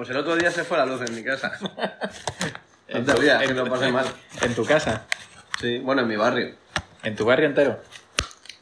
[0.00, 1.52] Pues el otro día se fue la luz en mi casa.
[2.88, 4.06] No te que lo pasé mal.
[4.40, 5.04] En tu casa.
[5.60, 6.54] Sí, bueno, en mi barrio.
[7.02, 7.78] En tu barrio entero.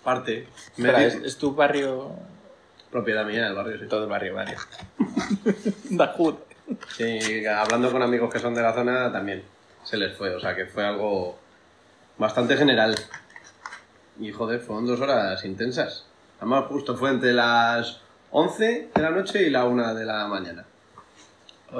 [0.02, 0.48] Parte.
[0.76, 2.10] Espera, ¿es, es tu barrio.
[2.90, 3.86] Propiedad mía del barrio, sí.
[3.86, 4.56] Todo el barrio, vale.
[5.90, 6.34] Dajud.
[6.96, 9.44] Sí, hablando con amigos que son de la zona también
[9.84, 11.38] se les fue, o sea que fue algo
[12.18, 12.96] bastante general.
[14.18, 16.04] Y joder, fueron dos horas intensas.
[16.38, 18.00] Además, justo fue entre las
[18.32, 20.64] 11 de la noche y la 1 de la mañana.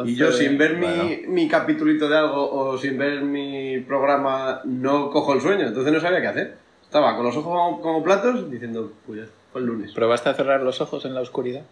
[0.05, 4.60] Y yo sin ver mi, Bueno, mi capitulito de algo o sin ver mi programa
[4.65, 6.56] no cojo el sueño, entonces no sabía qué hacer.
[6.84, 9.93] Estaba con los ojos como, como platos diciendo, pues fue el lunes.
[9.93, 11.62] ¿Probaste a cerrar los ojos en la oscuridad?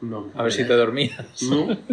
[0.00, 1.42] No, A ver si te dormías.
[1.42, 1.76] No.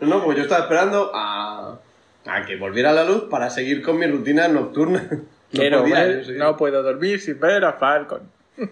[0.00, 1.78] No, porque yo estaba esperando a,
[2.26, 5.08] a que volviera la luz para seguir con mi rutina nocturna.
[5.52, 8.22] No Quiero podía, ver- no puedo dormir sin ver a Falcon.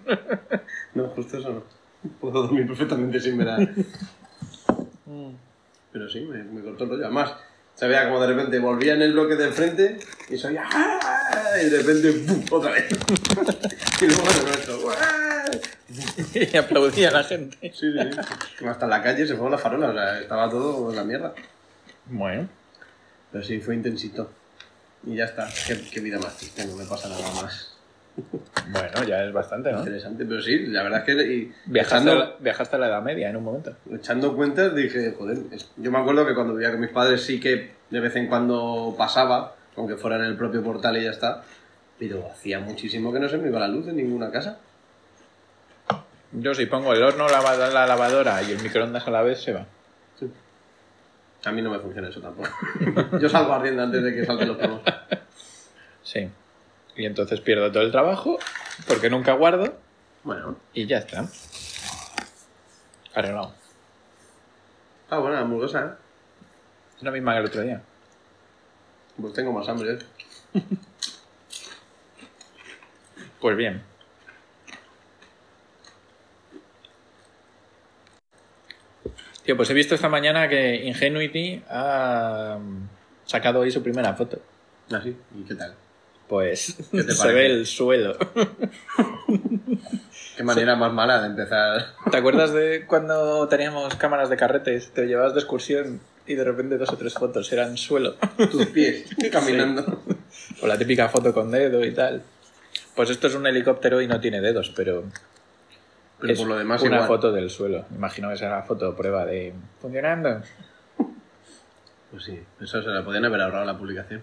[0.95, 1.63] No, justo eso no.
[2.21, 3.59] Puedo dormir perfectamente sin ver a...
[5.93, 7.05] Pero sí, me, me cortó el rollo.
[7.05, 7.35] Además,
[7.75, 10.65] se veía como de repente volvía en el bloque del frente y se oía...
[10.65, 11.53] ¡ah!
[11.61, 12.45] Y de repente ¡pum!
[12.51, 12.89] otra vez.
[14.01, 14.97] y luego de.
[14.99, 15.45] ¡ah!
[16.35, 17.57] y aplaudía a la gente.
[17.61, 18.11] Sí, sí,
[18.59, 18.67] sí.
[18.67, 21.35] Hasta en la calle se fueron las farolas, o sea, estaba todo en la mierda.
[22.07, 22.49] Bueno,
[23.31, 24.31] Pero sí, fue intensito.
[25.05, 25.49] Y ya está.
[25.67, 27.74] Qué, qué vida más triste, no me pasa nada más
[28.71, 29.79] bueno, ya es bastante, ¿no?
[29.81, 30.25] interesante.
[30.25, 33.29] Pero sí, la verdad es que y Viajaste, a la, viajaste a la Edad Media
[33.31, 33.75] en un momento.
[33.93, 37.41] echando cuentas dije, joder, es- yo me acuerdo que cuando vivía con mis padres sí
[37.41, 41.43] que de vez en cuando pasaba, aunque fuera en el propio portal y ya está.
[41.99, 44.59] Pero hacía muchísimo que no se me iba la luz en ninguna casa.
[46.33, 47.41] Yo si pongo el horno, la,
[47.71, 49.67] la lavadora y el microondas a la vez, se va.
[51.45, 52.49] A mí no me funciona eso tampoco.
[53.21, 54.81] yo salgo ardiendo antes de que salten los plomos.
[56.03, 56.29] Sí.
[56.97, 58.39] Y entonces pierdo todo el trabajo
[58.87, 59.77] porque nunca guardo
[60.23, 61.29] Bueno, y ya está.
[63.15, 63.55] Arreglado.
[65.11, 65.91] buena la hamburguesa, ¿eh?
[66.97, 67.83] Es la misma que el otro día.
[69.21, 69.99] Pues tengo más hambre, ¿eh?
[73.41, 73.83] Pues bien.
[79.45, 82.89] Tío, pues he visto esta mañana que Ingenuity ha mm,
[83.27, 84.41] sacado hoy su primera foto.
[84.91, 85.15] Así.
[85.37, 85.75] ¿Y qué tal?
[86.29, 87.35] Pues ¿Qué te se parece?
[87.35, 88.17] ve el suelo.
[90.37, 91.87] Qué manera más mala de empezar.
[92.11, 94.91] ¿Te acuerdas de cuando teníamos cámaras de carretes?
[94.91, 98.17] Te llevabas de excursión y de repente dos o tres fotos eran suelo.
[98.51, 100.03] tus pies caminando.
[100.63, 102.23] O la típica foto con dedo y tal.
[102.97, 105.05] Pues esto es un helicóptero y no tiene dedos, pero
[106.21, 107.09] Pero es por lo demás una igual.
[107.09, 107.85] foto del suelo.
[107.95, 110.41] Imagino que será foto prueba de funcionando.
[112.11, 114.23] Pues sí, eso se la podían haber ahorrado la publicación.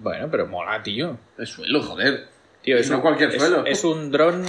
[0.00, 1.16] Bueno, pero mola, tío.
[1.38, 2.28] Es suelo, joder.
[2.62, 3.64] Tío, Y no cualquier es- suelo.
[3.64, 4.44] Es, un dron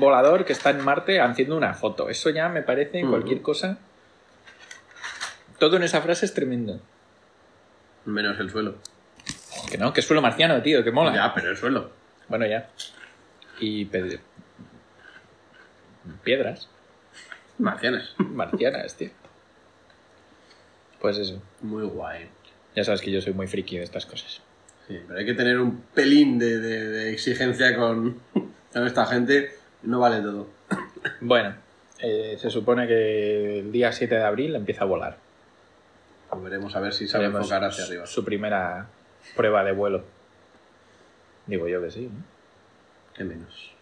[0.00, 2.08] volador que está en Marte haciendo una foto.
[2.08, 3.78] Eso ya me parece cualquier cosa.
[5.58, 6.80] Todo en esa frase es tremendo.
[8.04, 8.76] Menos el suelo.
[9.70, 11.14] Que no, que es suelo marciano, tío, que mola.
[11.14, 11.90] Ya, pero el suelo.
[12.28, 12.68] Bueno, ya.
[13.60, 14.18] Y pe-
[16.24, 16.68] piedras
[17.58, 18.14] Marcianas.
[18.18, 19.10] marcianas, tío.
[21.00, 21.40] Pues eso.
[21.60, 22.28] Muy guay.
[22.74, 24.40] Ya sabes que yo soy muy friki de estas cosas.
[24.88, 28.18] Sí, pero hay que tener un pelín de, de- de exigencia con,
[28.72, 29.50] con esta gente.
[29.82, 30.48] No vale todo.
[31.20, 31.54] Bueno,
[31.98, 35.18] eh, se supone que el día 7 de abril empieza a volar.
[36.30, 38.06] Pues veremos a ver si sabe Haremos enfocar hacia arriba.
[38.06, 38.86] Su primera
[39.36, 40.04] prueba de vuelo.
[41.46, 42.08] Digo yo que sí.
[42.12, 42.22] ¿no?
[43.14, 43.72] Qué menos.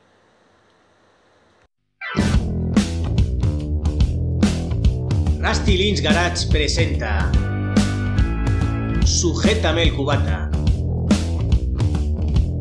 [5.41, 7.31] Rusty Lynch Garage presenta
[9.05, 10.50] Sujétame el cubata.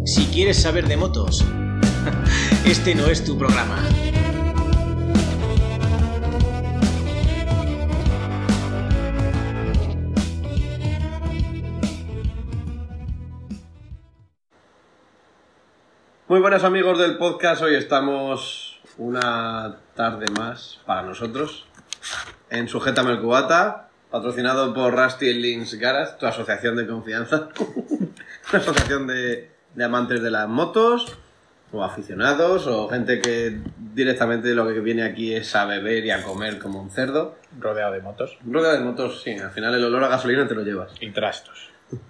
[0.10, 1.46] Si quieres saber de motos,
[2.66, 3.78] este no es tu programa.
[16.28, 21.68] Muy buenos amigos del podcast, hoy estamos una tarde más para nosotros
[22.50, 23.22] en Sujétame el
[24.10, 27.50] patrocinado por Rusty Links Garage, tu asociación de confianza,
[28.52, 31.18] una asociación de, de amantes de las motos,
[31.72, 33.60] o aficionados, o gente que
[33.94, 37.36] directamente lo que viene aquí es a beber y a comer como un cerdo.
[37.60, 40.64] Rodeado de motos Rueda de motos, sí, al final el olor a gasolina te lo
[40.64, 40.92] llevas.
[41.00, 41.70] y trastos.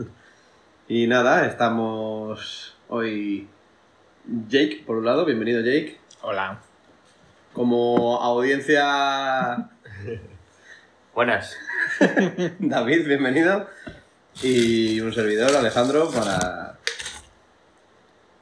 [0.91, 3.47] Y nada, estamos hoy
[4.47, 6.00] Jake, por un lado, bienvenido Jake.
[6.23, 6.62] Hola.
[7.53, 9.69] Como audiencia
[11.13, 11.55] Buenas.
[12.59, 13.67] David, bienvenido.
[14.41, 16.69] Y un servidor, Alejandro, para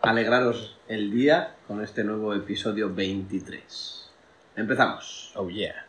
[0.07, 4.09] alegraros el día con este nuevo episodio 23.
[4.55, 5.33] Empezamos.
[5.35, 5.85] Oh yeah.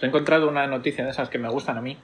[0.00, 1.98] He encontrado una noticia de esas que me gustan a mí,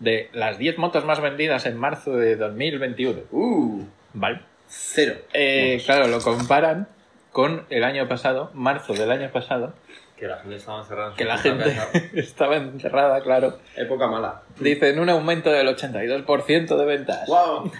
[0.00, 3.20] de las 10 motos más vendidas en marzo de 2021.
[3.30, 3.84] ¡Uh!
[4.12, 4.40] Vale.
[4.66, 5.14] Cero.
[5.32, 6.88] Eh, claro, lo comparan
[7.30, 9.72] con el año pasado, marzo del año pasado,
[10.18, 11.98] que la gente estaba encerrada en su que la gente casa.
[12.14, 13.58] estaba encerrada, claro.
[13.76, 14.42] Época mala.
[14.58, 17.28] Dicen un aumento del 82% de ventas.
[17.28, 17.70] ¡Wow!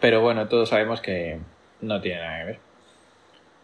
[0.00, 1.40] Pero bueno, todos sabemos que
[1.80, 2.58] no tiene nada que ver.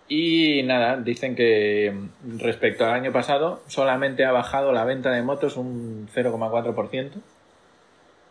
[0.08, 1.94] Y nada, dicen que
[2.38, 7.10] respecto al año pasado solamente ha bajado la venta de motos un 0,4%,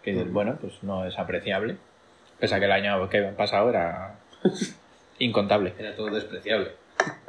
[0.01, 1.77] que bueno, pues no es apreciable,
[2.39, 4.15] pese a que el año que pasado era
[5.19, 5.73] incontable.
[5.77, 6.71] Era todo despreciable.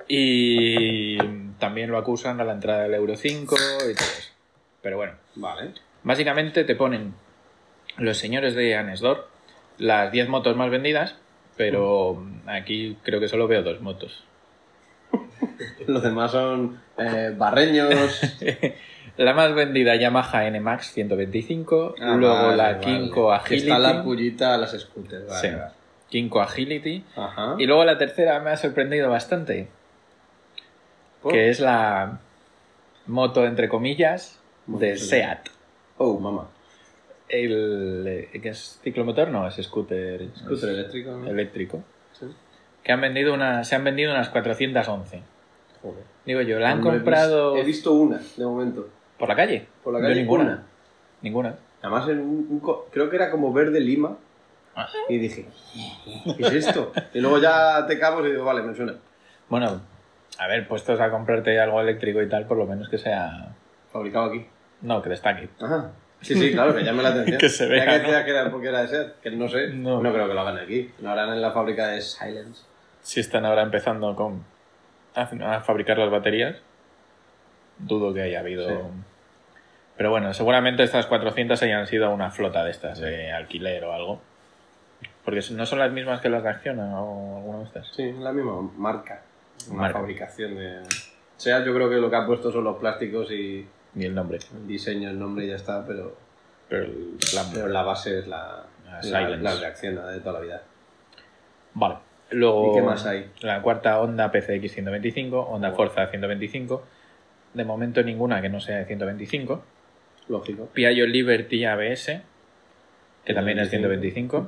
[0.08, 1.18] Y
[1.58, 3.54] también lo acusan a la entrada del Euro 5
[3.90, 4.30] y todo eso.
[4.82, 5.72] Pero bueno, Vale.
[6.02, 7.14] Básicamente te ponen
[7.98, 9.28] los señores de Anesdor
[9.78, 11.16] las 10 motos más vendidas,
[11.56, 14.24] pero aquí creo que solo veo dos motos.
[15.86, 18.20] Los demás son eh, barreños.
[19.16, 22.78] La más vendida Yamaha NMAX 125, Ah, luego vale, la vale.
[22.80, 25.26] Kinko Que Agility, Está la pullita a las scooters.
[25.26, 25.54] Vale, Sí.
[25.56, 25.72] vale.
[26.08, 27.56] Kinko Agility, Ajá.
[27.58, 29.68] y luego la tercera me ha sorprendido bastante,
[31.30, 32.18] Que es la
[33.06, 35.48] moto entre comillas de Seat.
[35.98, 36.48] Oh, mamá.
[37.28, 41.10] El eh, que es ciclomotor, no, es scooter, Scooter es eléctrico.
[41.12, 41.26] ¿no?
[41.28, 41.82] eléctrico.
[42.18, 42.26] Sí.
[42.82, 45.22] que han vendido una, se han vendido unas 411.
[45.82, 46.04] Joder.
[46.24, 48.88] Digo yo, la han No comprado He visto una, de momento.
[49.18, 49.66] por la calle.
[49.84, 50.44] Por la Yo calle, ninguna.
[50.44, 50.62] una.
[51.22, 51.54] Ninguna.
[51.82, 54.16] Además, en un, un co- creo que era como verde lima.
[54.74, 54.88] Ah.
[55.08, 55.46] Y dije,
[56.36, 56.92] ¿qué es esto?
[57.12, 58.94] Y luego ya te cabos y digo, vale, me suena.
[59.48, 59.80] Bueno,
[60.36, 63.54] a ver, puestos a comprarte algo eléctrico y tal, por lo menos que sea.
[63.92, 64.46] Fabricado aquí.
[64.82, 65.48] No, que destaque.
[65.60, 65.90] Ajá.
[66.20, 67.38] Sí, sí, claro, que llame la atención.
[67.38, 68.08] Que se vea, Ya que ¿no?
[68.08, 69.68] decía que era porque era de ser, que no sé.
[69.68, 70.02] No.
[70.02, 70.12] No.
[70.12, 70.90] creo que lo hagan aquí.
[71.00, 72.62] Lo harán en la fábrica de Silence.
[73.02, 74.44] Si están ahora empezando con
[75.14, 76.56] a, fabricar las baterías,
[77.78, 78.68] dudo que haya habido.
[78.68, 78.76] Sí.
[79.96, 84.20] Pero bueno, seguramente estas 400 hayan sido una flota de estas, de alquiler o algo.
[85.24, 87.88] Porque no son las mismas que las de Acciona o alguna de estas.
[87.88, 89.22] Sí, la misma marca.
[89.70, 89.98] Una Marca.
[90.00, 90.78] fabricación de.
[90.80, 94.14] O sea, yo creo que lo que ha puesto son los plásticos y Ni el
[94.14, 94.38] nombre.
[94.54, 96.16] el diseño, el nombre y ya está, pero,
[96.68, 99.42] Pero el plan- pero la base es la, La la, Silence.
[99.42, 100.62] la reacción de toda la vida.
[101.74, 101.96] Vale.
[102.30, 103.30] Luego, ¿Y qué más hay?
[103.40, 106.82] La cuarta Honda PCX 125, Honda Forza 125.
[107.54, 109.62] De momento ninguna que no sea de 125.
[110.28, 110.66] Lógico.
[110.74, 112.20] Piaggio Liberty ABS,
[113.24, 114.46] que también es 125.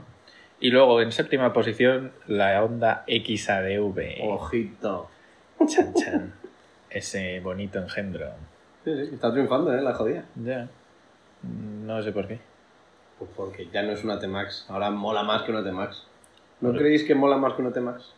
[0.61, 4.19] Y luego en séptima posición la Honda XADV.
[4.29, 5.09] Ojito.
[5.67, 6.33] Chan chan.
[6.89, 8.27] Ese bonito engendro.
[8.85, 9.81] Sí, sí, está triunfando, ¿eh?
[9.83, 10.25] La jodida.
[10.43, 10.69] Ya.
[11.43, 12.39] No sé por qué.
[13.19, 14.67] Pues porque ya no es una T-Max.
[14.69, 16.05] Ahora mola más que una T-Max.
[16.61, 18.13] ¿No Pero- creéis que mola más que una T-Max?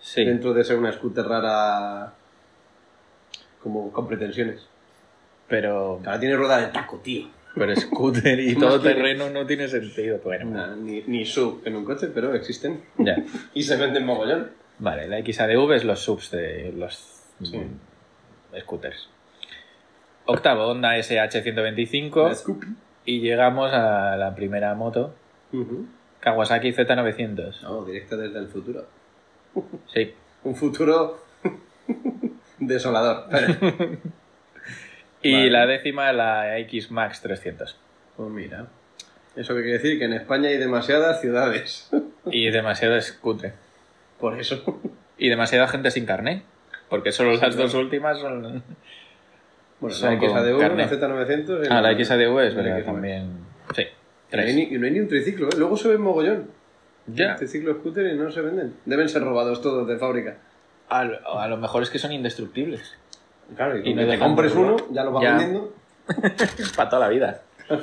[0.00, 0.24] Sí.
[0.24, 2.12] Dentro de ser una scooter rara
[3.62, 4.66] como con pretensiones.
[5.48, 7.28] Pero, Ahora tiene rueda de taco, tío.
[7.54, 10.18] pero scooter y ¿Qué todo terreno no tiene sentido.
[10.24, 12.82] Bueno, Nah, ni, ni sub en un coche, pero existen.
[12.98, 13.16] ya.
[13.54, 14.50] Y se venden mogollón.
[14.78, 16.96] Vale, la XADV es los subs de los
[17.42, 17.58] Sí.
[17.58, 19.08] mm, scooters.
[20.26, 22.28] Octavo, Honda SH125.
[22.28, 22.66] La Scoopy.
[23.06, 25.14] Y llegamos a la primera moto.
[26.20, 27.60] Kawasaki Z900.
[27.62, 28.86] No, directo desde el futuro.
[29.92, 30.14] Sí.
[30.44, 31.18] Un futuro
[32.58, 33.26] desolador.
[33.30, 33.98] Pero-
[35.22, 35.50] Y Vale.
[35.50, 37.78] la décima, la X Max 300.
[38.16, 38.66] Pues mira.
[39.36, 41.90] Eso que quiere decir que en España hay demasiadas ciudades.
[42.26, 43.54] Y demasiado scooter.
[44.18, 44.62] Por eso.
[45.16, 46.42] Y demasiada gente sin carnet.
[46.88, 47.54] Porque solo las claro.
[47.56, 48.64] dos últimas son.
[49.78, 50.90] Bueno, Son la XADV, la carnet.
[50.90, 51.64] Z900.
[51.64, 53.30] y Ah, la XADV es verdad también.
[53.76, 53.82] Sí.
[54.32, 55.52] Y no, ni, y no hay ni un triciclo, ¿eh?
[55.56, 56.50] Luego se ven mogollón.
[57.06, 57.36] Ya.
[57.36, 58.74] Triciclo scooter y no se venden.
[58.86, 60.36] Deben ser robados todos de fábrica.
[60.88, 62.96] A lo, a lo mejor es que son indestructibles.
[63.54, 65.36] Claro, y, no te compres uno, ya lo vas Ya.
[65.36, 65.72] vendiendo.
[66.76, 67.42] Para toda la vida.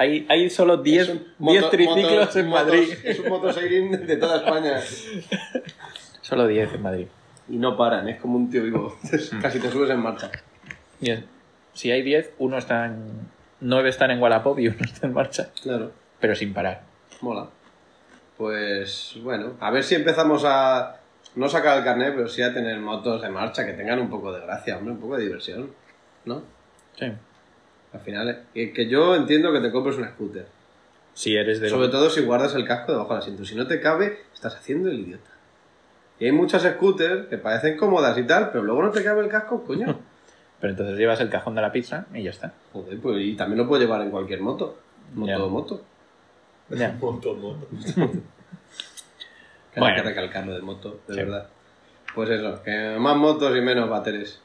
[0.00, 2.94] Hay, hay solo 10 Es un 10 moto- triciclos motos- en motos- Madrid.
[3.04, 4.80] Es un motosailing de toda España.
[6.22, 7.06] Solo 10 en Madrid.
[7.50, 8.96] Y no paran, es como un tío vivo.
[9.42, 10.30] Casi te subes en marcha.
[11.02, 11.20] Es-
[11.74, 13.28] si hay 10, uno está en.
[13.60, 15.50] 9 están en Wallapop y uno está en marcha.
[15.62, 16.80] Claro, Pero sin parar.
[17.20, 17.48] mola.
[18.38, 20.96] Pues bueno, a ver si empezamos a
[21.34, 24.32] no sacar el carnet, pero sí a tener motos de marcha que tengan un poco
[24.32, 25.70] de gracia, hombre, un poco de diversión.
[26.24, 26.42] ¿No?
[26.98, 27.12] Sí.
[27.92, 30.46] Al final, eh, que yo entiendo que te compres un scooter.
[31.14, 31.68] Si eres de.
[31.68, 33.44] Sobre todo si guardas el casco debajo del asiento.
[33.44, 35.30] Si no te cabe, estás haciendo el idiota.
[36.20, 39.28] Y hay muchas scooters que parecen cómodas y tal, pero luego no te cabe el
[39.28, 39.98] casco, coño.
[40.60, 42.52] Pero entonces llevas el cajón de la pizza y ya está.
[42.74, 44.76] Joder, pues y también lo puedes llevar en cualquier moto.
[45.14, 45.38] Moto, Ya.
[45.38, 45.82] moto.
[46.68, 46.92] Ya.
[47.00, 47.66] Moto, moto.
[49.72, 49.96] Que Bueno.
[49.96, 51.20] Hay que recalcarlo de moto, de Sí.
[51.20, 51.48] verdad.
[52.14, 54.40] Pues eso, que más motos y menos bateres.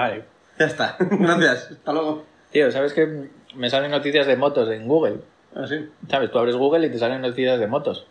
[0.00, 0.24] Vale.
[0.58, 0.96] Ya está.
[1.10, 1.70] Gracias.
[1.72, 2.24] Hasta luego.
[2.50, 5.18] Tío, ¿sabes que me salen noticias de motos en Google?
[5.54, 5.88] Ah, sí.
[6.08, 6.30] ¿Sabes?
[6.30, 8.06] Tú abres Google y te salen noticias de motos.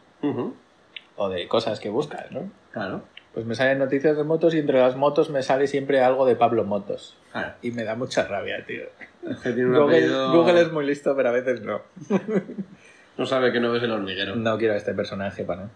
[1.15, 2.49] O de cosas que buscas, ¿no?
[2.71, 3.01] Claro.
[3.33, 6.35] Pues me salen noticias de motos y entre las motos me sale siempre algo de
[6.35, 7.15] Pablo Motos.
[7.31, 7.53] Claro.
[7.61, 8.83] Y me da mucha rabia, tío.
[9.29, 11.81] Es que tiene un Google, apellido- Google es muy listo, pero a veces no.
[13.17, 14.35] No sabe que no ves el hormiguero.
[14.37, 15.71] No quiero a este personaje para nada.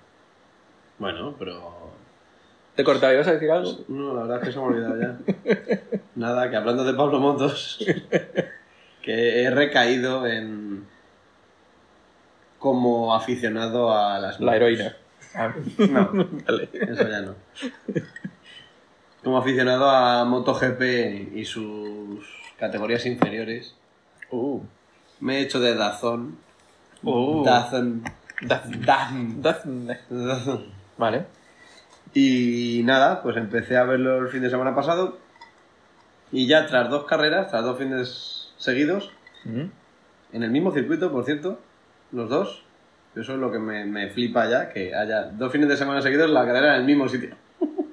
[0.97, 1.91] Bueno, pero.
[2.75, 3.13] ¿Te he cortado?
[3.13, 3.71] ¿Ibas a decir algo?
[3.87, 5.19] No, la verdad es que se me ha olvidado ya.
[6.15, 7.77] Nada, que hablando de Pablo Motos,
[9.03, 10.85] que he recaído en.
[12.59, 14.95] como aficionado a las La heroína.
[15.35, 16.09] Ah, No,
[16.47, 16.69] vale.
[16.73, 17.35] eso ya no.
[19.23, 20.81] Como aficionado a MotoGP
[21.35, 22.25] y sus
[22.59, 23.75] categorías inferiores,
[24.31, 24.61] Uh.
[25.19, 26.37] me he hecho de Dazón.
[27.03, 27.43] Uh.
[27.45, 28.03] Dazón.
[28.41, 29.41] Daz- Dazón.
[29.43, 29.63] Daz-
[30.09, 30.65] Dazón.
[30.97, 31.25] Vale.
[32.13, 35.17] Y nada, pues empecé a verlo el fin de semana pasado.
[36.31, 39.11] Y ya tras dos carreras, tras dos fines seguidos,
[39.45, 41.59] en el mismo circuito, por cierto,
[42.11, 42.63] los dos.
[43.15, 46.29] Eso es lo que me, me flipa ya, que haya dos fines de semana seguidos
[46.31, 47.35] la carrera en el mismo sitio.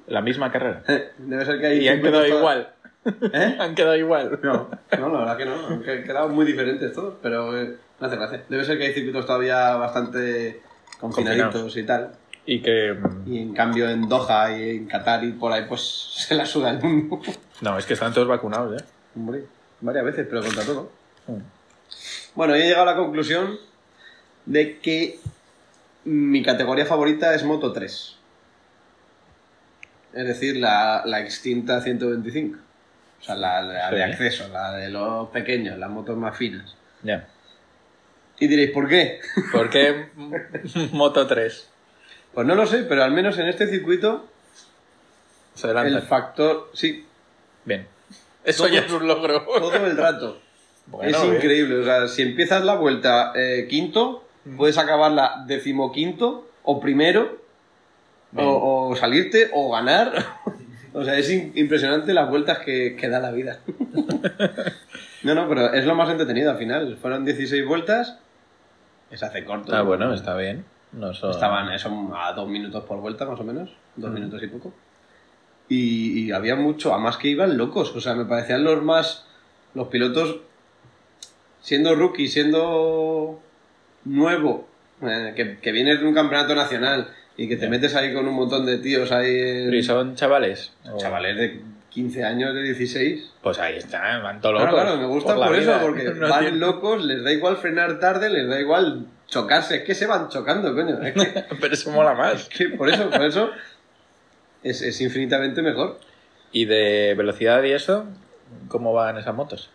[0.07, 0.83] La misma carrera.
[1.17, 2.73] Debe ser que hay Y han quedado todas- igual.
[3.33, 3.57] ¿Eh?
[3.59, 4.39] Han quedado igual.
[4.43, 5.67] No, no, la verdad que no.
[5.67, 8.43] Han que- quedado muy diferentes todos, pero eh, me hace gracia.
[8.49, 10.61] Debe ser que hay circuitos todavía bastante
[10.99, 11.77] confinaditos Confinados.
[11.77, 12.11] y tal.
[12.51, 12.97] Y que.
[13.25, 15.81] Y en cambio en Doha y en Qatar y por ahí, pues
[16.27, 17.21] se la suda el mundo.
[17.61, 18.85] No, es que están todos vacunados, ¿eh?
[19.15, 19.45] Hombre,
[19.79, 20.91] varias veces, pero contra todo.
[21.27, 21.37] Mm.
[22.35, 23.57] Bueno, yo he llegado a la conclusión
[24.45, 25.19] de que
[26.03, 28.17] mi categoría favorita es Moto 3.
[30.13, 32.57] Es decir, la, la extinta 125.
[33.21, 33.95] O sea, la, la Sí.
[33.95, 36.75] de acceso, la de los pequeños, las motos más finas.
[37.03, 37.27] Ya.
[38.39, 39.21] Y diréis, ¿por qué?
[39.53, 40.07] ¿Por qué
[40.91, 41.69] Moto 3?
[42.33, 44.25] Pues no lo sé, pero al menos en este circuito
[45.53, 46.07] Se el adelanta.
[46.07, 47.05] factor, sí,
[47.65, 47.87] Bien.
[48.43, 49.43] Eso Todo- ya es un logro.
[49.45, 50.39] todo el rato.
[50.87, 51.79] Bueno, es increíble.
[51.79, 57.39] O sea, si empiezas la vuelta eh, quinto, puedes acabarla decimoquinto o primero,
[58.35, 60.11] o, o salirte o ganar.
[60.93, 63.59] o sea, es impresionante las vueltas que, que da la vida.
[65.23, 66.97] no, no, pero es lo más entretenido al final.
[66.99, 68.17] Fueron 16 vueltas,
[69.13, 69.75] se hace corto.
[69.75, 70.65] Ah, bueno, está bien.
[70.93, 71.11] No.
[71.11, 73.69] Estaban eso, a dos minutos por vuelta, más o menos.
[73.95, 74.73] Dos minutos y poco.
[75.69, 77.95] Y, y había mucho, además que iban locos.
[77.95, 79.25] O sea, me parecían los más.
[79.73, 80.39] Los pilotos,
[81.61, 83.39] siendo rookie, siendo
[84.05, 84.67] nuevo,
[85.01, 87.07] eh, que, que vienes de un campeonato nacional
[87.37, 89.33] y que te metes ahí con un montón de tíos ahí.
[89.39, 90.73] en- ¿Y son chavales?
[90.91, 93.31] O- Chavales de 15 años, de 16.
[93.41, 94.83] Pues ahí están, van todos Claro, locos.
[94.83, 95.81] claro, me gusta por, eso, vida.
[95.81, 99.77] porque No van tiene- locos, les da igual frenar tarde, les da igual chocarse.
[99.77, 101.01] Es que se van chocando, coño.
[101.01, 102.47] Es que, Pero eso mola más.
[102.49, 103.49] que por eso, por eso
[104.61, 105.99] es, es infinitamente mejor.
[106.51, 108.05] ¿Y de velocidad y eso?
[108.67, 109.69] ¿Cómo van esas motos?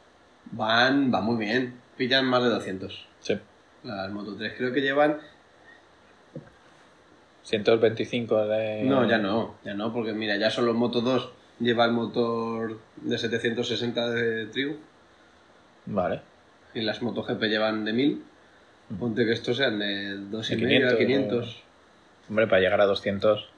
[0.52, 1.74] Van, van muy bien.
[1.96, 3.06] Pillan más de 200.
[3.20, 3.38] Sí.
[3.82, 5.18] Las Moto 3 creo que llevan...
[7.44, 8.82] 125 de...
[8.82, 13.16] No, ya no, ya no, porque mira, ya solo Moto 2 lleva el motor de
[13.16, 14.78] 760 de Triumph
[15.86, 16.20] Vale.
[16.74, 18.24] y las Moto GP llevan de 1000.
[18.98, 21.62] Ponte que estos sean de 2,5 De 500, a 500.
[22.28, 23.48] Hombre, para llegar a 200...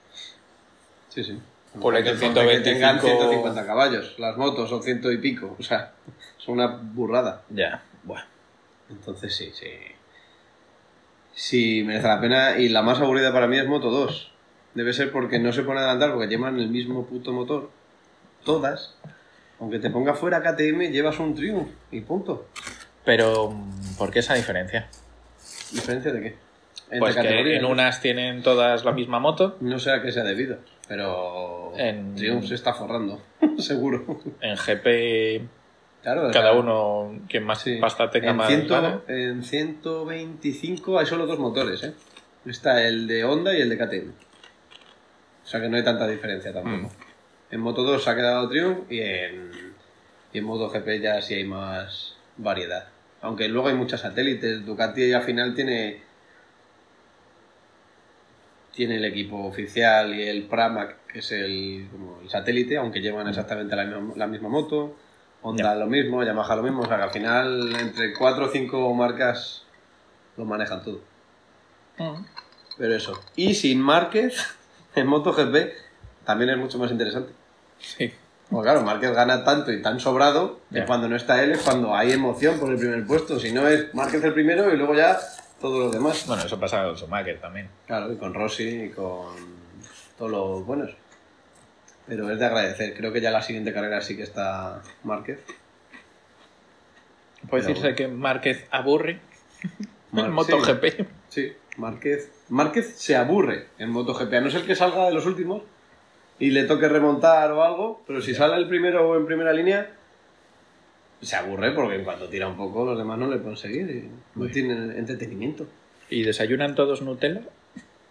[1.11, 1.39] Sí, sí.
[1.81, 4.19] Ponle que Ponte que 125 tengan 150 caballos.
[4.19, 5.55] Las motos son ciento y pico.
[5.59, 5.93] O sea,
[6.39, 7.43] es una burrada.
[7.51, 7.83] Ya.
[8.05, 8.25] Bueno.
[8.91, 9.69] Entonces sí, sí.
[11.35, 12.59] Sí, merece la pena.
[12.59, 14.33] Y la más aburrida para mí es Moto 2.
[14.75, 17.71] Debe ser porque no se pone a adelantar porque llevan el mismo puto motor.
[18.45, 18.95] Todas.
[19.61, 21.69] Aunque te ponga fuera KTM, llevas un Triumph.
[21.91, 22.47] Y punto.
[23.05, 23.55] Pero,
[23.99, 24.89] ¿por qué esa diferencia?
[25.73, 26.35] ¿Diferencia de qué?
[26.91, 30.25] Entre Pues que en unas tienen todas la misma moto, No sé a qué sea
[30.25, 30.59] debido.
[30.87, 31.73] Pero.
[31.77, 33.21] En- Triumph se está forrando.
[33.59, 34.21] Seguro.
[34.41, 35.43] en GP
[36.03, 36.31] Claro.
[36.33, 37.77] cada uno, quien más Sí.
[37.81, 39.01] pasta tenga en, más ciento- gana.
[39.09, 41.93] en 125 hay solo dos motores, ¿eh?
[42.47, 44.11] Está el de Honda y el de KTM.
[45.45, 46.77] O sea que no hay tanta diferencia tampoco.
[46.95, 47.55] Mm.
[47.55, 49.51] En Moto 2 se ha quedado Triumph y en,
[50.33, 52.89] y en MotoGP ya sí hay más variedad.
[53.21, 54.65] Aunque luego hay muchas satélites.
[54.65, 56.09] Ducati al final tiene
[58.79, 63.27] tiene el equipo oficial y el Pramac, que es el, como el satélite, aunque llevan
[63.27, 64.95] exactamente la misma, la misma moto.
[65.43, 66.83] Honda lo mismo, Yamaha lo mismo.
[66.83, 69.65] O sea que al final entre 4 o 5 marcas
[70.37, 71.01] lo manejan todo.
[72.77, 73.21] Pero eso.
[73.35, 74.57] Y sin Márquez,
[74.95, 75.73] en MotoGP
[76.25, 77.33] también es mucho más interesante.
[77.81, 78.13] Sí.
[78.51, 81.95] Pues claro, Márquez gana tanto y tan sobrado que cuando no está él es cuando
[81.95, 83.39] hay emoción por el primer puesto.
[83.39, 85.19] Si no es Márquez el primero y luego ya
[85.61, 86.25] todos los demás.
[86.27, 87.69] Bueno, eso pasa con Schumacher también.
[87.87, 89.35] Claro, y con Rossi y con
[90.17, 90.91] todos los buenos.
[92.07, 92.95] Pero es de agradecer.
[92.97, 95.41] Creo que ya la siguiente carrera sí que está Márquez.
[97.51, 99.21] Puede Pero- decirse que Márquez aburre
[100.13, 101.07] Mar- en MotoGP.
[101.29, 102.31] Sí, Márquez.
[102.49, 104.33] Márquez se aburre en MotoGP.
[104.35, 105.63] A no ser que salga de los últimos
[106.39, 109.91] y le toque remontar o algo, pero si sale el primero o en primera línea,
[111.21, 114.39] se aburre porque en cuanto tira un poco los demás no le pueden seguir y
[114.39, 115.67] no tienen entretenimiento.
[116.11, 117.41] ¿Y desayunan todos Nutella?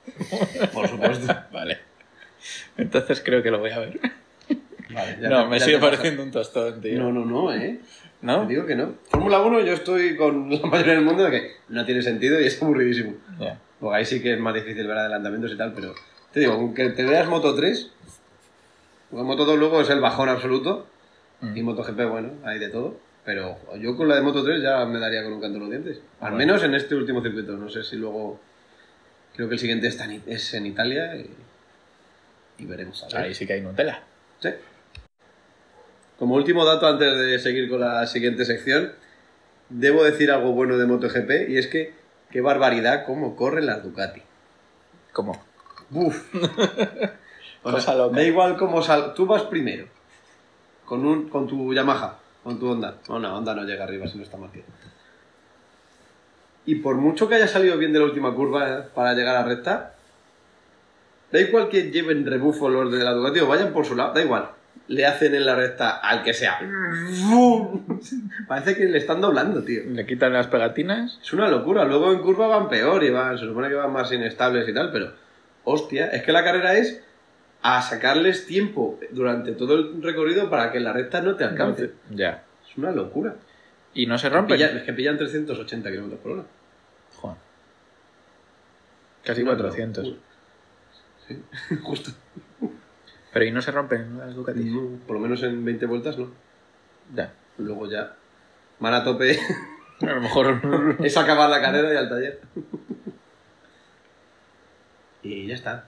[0.74, 1.34] Por supuesto.
[1.51, 1.77] Vale.
[2.77, 4.00] Entonces creo que lo voy a ver.
[4.89, 7.00] Vale, ya no, te- me ya sigue pareciendo un tostón, tío.
[7.00, 7.79] No, no, no, ¿eh?
[8.22, 8.48] ¿No?
[8.48, 8.93] Te digo que no.
[9.10, 12.46] Fórmula 1 yo estoy con la mayoría del mundo de que no tiene sentido y
[12.48, 13.13] es aburridísimo.
[13.79, 15.93] Porque ahí sí que es más difícil ver adelantamientos y tal, pero
[16.31, 17.91] te digo, aunque te veas Moto 3,
[19.09, 20.87] porque Moto 2 luego es el bajón absoluto
[21.41, 21.65] y Mm.
[21.65, 22.97] MotoGP, bueno, hay de todo.
[23.25, 25.69] Pero yo con la de Moto 3 ya me daría con un canto en los
[25.69, 25.97] dientes.
[26.21, 26.37] Al Bueno.
[26.37, 27.53] menos en este último circuito.
[27.57, 28.39] No sé si luego.
[29.35, 31.29] Creo que el siguiente está en- es en Italia y,
[32.57, 33.03] y veremos.
[33.03, 33.17] a ver.
[33.27, 34.01] Ahí sí que hay Nutella.
[34.39, 34.49] Sí.
[36.17, 38.93] Como último dato, antes de seguir con la siguiente sección,
[39.69, 41.93] debo decir algo bueno de MotoGP y es que
[42.31, 44.21] qué barbaridad cómo corren las Ducati.
[45.13, 45.39] ¿Cómo?
[47.63, 47.73] Buf.
[47.73, 48.15] O Cosa sea, loca.
[48.15, 49.13] Da igual cómo sal.
[49.13, 49.87] Tú vas primero
[50.87, 52.95] con un con tu Yamaha, con tu Honda.
[53.09, 54.63] No, no, Honda no llega arriba si no está Márquez.
[56.65, 59.41] Y por mucho que haya salido bien de la última curva eh, para llegar a
[59.41, 59.93] la recta,
[61.31, 64.22] da igual que lleven rebufo los de la Ducati o vayan por su lado, da
[64.22, 64.50] igual.
[64.87, 66.59] Le hacen en la recta al que sea.
[67.29, 68.00] ¡Bum!
[68.48, 69.81] Parece que le están doblando, tío.
[69.85, 71.20] Le quitan las pegatinas.
[71.22, 71.83] Es una locura.
[71.83, 74.91] Luego en curva van peor y van, se supone que van más inestables y tal,
[74.91, 75.11] pero
[75.65, 77.01] hostia, es que la carrera es
[77.61, 81.91] a sacarles tiempo durante todo el recorrido para que la recta no te alcance.
[82.11, 82.43] Ya.
[82.70, 83.35] Es una locura.
[83.93, 84.57] ¿Y no se rompen?
[84.59, 86.43] Pillan- es que pillan 380 km por hora.
[87.15, 87.37] Joder.
[89.24, 90.03] Casi Una 400.
[90.05, 90.22] locura.
[91.27, 91.43] Sí,
[91.83, 92.11] justo.
[93.33, 94.65] Pero ¿y no se rompen las Ducatis?
[94.65, 96.31] No, por lo menos en 20 vueltas no.
[97.13, 97.33] Ya.
[97.57, 98.13] Luego ya
[98.79, 99.37] van a tope.
[100.01, 100.98] A lo mejor...
[101.03, 102.39] es acabar la carrera y al taller.
[105.24, 105.85] y ya está.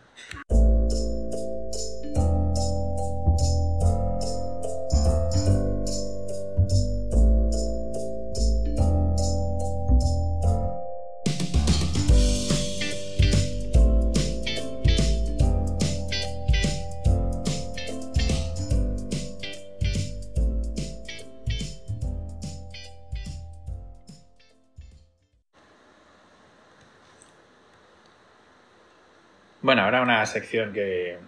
[29.69, 31.19] Bueno, ahora una sección que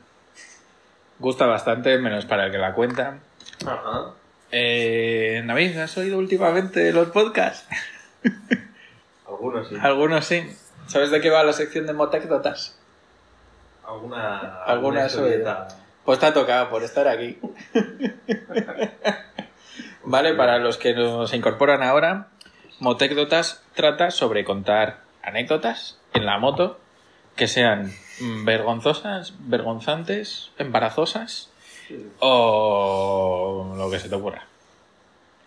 [1.20, 3.20] gusta bastante, menos para el que la cuenta.
[3.64, 4.14] Ajá.
[4.52, 7.68] Eh, David, ¿has oído últimamente los podcasts?
[9.28, 9.76] Algunos sí.
[9.80, 10.58] Algunos sí.
[10.88, 12.80] ¿Sabes de qué va la sección de motécdotas?
[13.88, 15.68] Alguna, Alguna historieta.
[16.04, 17.38] Pues te ha tocado por estar aquí.
[20.04, 22.30] vale, para los que nos incorporan ahora,
[22.80, 26.80] Motécdotas trata sobre contar anécdotas en la moto
[27.36, 27.92] que sean
[28.44, 31.50] vergonzosas, vergonzantes, embarazosas
[32.20, 34.46] o lo que se te ocurra.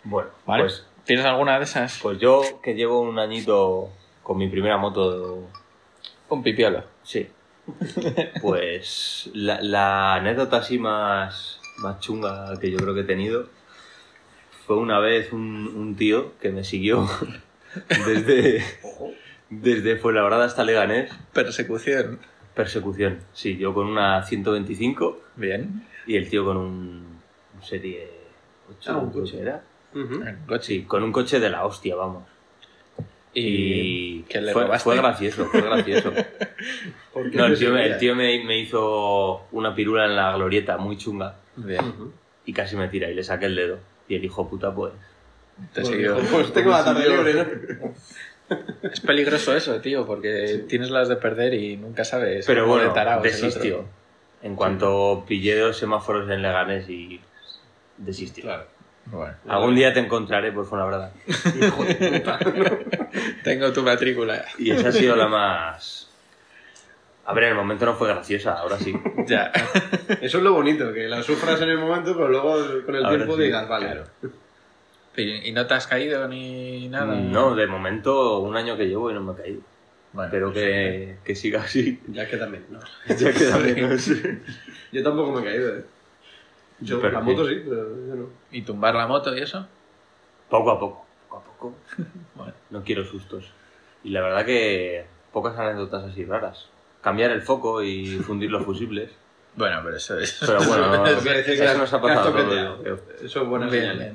[0.03, 0.63] Bueno, ¿Vale?
[0.63, 1.99] pues, ¿Tienes alguna de esas?
[2.01, 3.89] pues yo que llevo un añito
[4.23, 5.47] con mi primera moto,
[6.29, 6.83] Un pipiolo.
[7.03, 7.27] sí.
[8.43, 13.47] Pues la, la anécdota así más, más chunga que yo creo que he tenido
[14.67, 17.07] fue una vez un, un tío que me siguió
[18.05, 18.63] desde,
[19.49, 21.11] desde Fuenlabrada hasta Leganés.
[21.33, 22.19] Persecución.
[22.53, 23.19] Persecución.
[23.33, 25.85] Sí, yo con una 125 Bien.
[26.07, 27.19] y el tío con un,
[27.55, 28.09] un Serie
[28.79, 28.91] 8.
[28.91, 29.39] Ah, un coche.
[29.41, 29.61] era.
[29.93, 30.23] Ujú.
[30.61, 32.23] Sí, con un coche de la hostia, vamos.
[33.33, 33.41] Y,
[34.19, 36.13] Y que le fue, fue gracioso, fue gracioso.
[37.13, 40.33] ¿Por qué No, el tío, me, el tío me, me hizo una pirula en la
[40.35, 41.81] glorieta muy chunga Bien.
[42.45, 43.79] Y casi me tira y le saqué el dedo.
[44.07, 44.93] Y el hijo puta, pues.
[45.73, 46.15] Te Pues siguió.
[46.15, 47.93] dijo, Pues tengo la tarde libre, ¿no?
[48.83, 52.45] Es peligroso eso, tío, porque tienes las de perder y nunca sabes.
[52.45, 53.85] Pero bueno, desistió.
[54.41, 57.19] En cuanto pillé dos semáforos en Leganés y
[57.97, 58.43] desistió.
[58.43, 58.65] Claro.
[59.07, 61.11] Bueno, Algún día te encontraré por Fuenlabrada.
[61.27, 62.39] Hijo de puta.
[63.43, 64.45] tengo tu matrícula.
[64.57, 66.09] Y esa ha sido la más...
[67.27, 68.93] A ver, en el momento no fue graciosa, ahora sí.
[69.27, 69.51] Ya.
[70.21, 73.17] Eso es lo bonito, que la sufras en el momento, pero luego con el Ahora
[73.17, 73.85] tiempo sí, digas, vale.
[73.87, 74.03] claro.
[75.17, 77.15] ¿Y y no te has caído ni nada?
[77.15, 79.61] No, de momento un año que llevo y no me he caído.
[80.13, 81.99] Bueno, Espero pues, que, que siga así.
[82.07, 82.79] Ya que también, ¿no?
[83.15, 84.09] Ya queda menos.
[84.91, 85.85] Yo tampoco me he caído, ¿eh?
[86.79, 88.29] Yo, Pero la que- moto sí, pero yo no.
[88.51, 89.65] ¿Y tumbar la moto y eso?
[90.49, 91.05] Poco a poco.
[91.29, 91.75] Poco a poco.
[92.35, 92.53] Bueno.
[92.69, 93.49] No quiero sustos.
[94.03, 96.67] Y la verdad que pocas anécdotas así raras.
[97.01, 99.09] Cambiar el foco y fundir los fusibles.
[99.55, 100.37] Bueno, pero eso es.
[100.45, 102.79] Pero bueno, no, Eso que eso nos ha que pasado.
[103.23, 104.11] Eso es buena señal.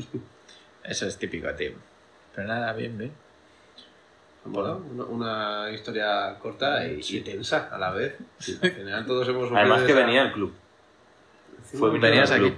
[0.84, 1.72] Eso es típico, tío.
[2.34, 3.12] Pero nada, bien, bien.
[4.44, 8.16] Bueno, una, una historia corta y, y tensa a la vez.
[8.62, 10.54] Al final todos hemos Además que esa- venía el club.
[11.78, 12.40] Fue Venías aquí.
[12.40, 12.54] club.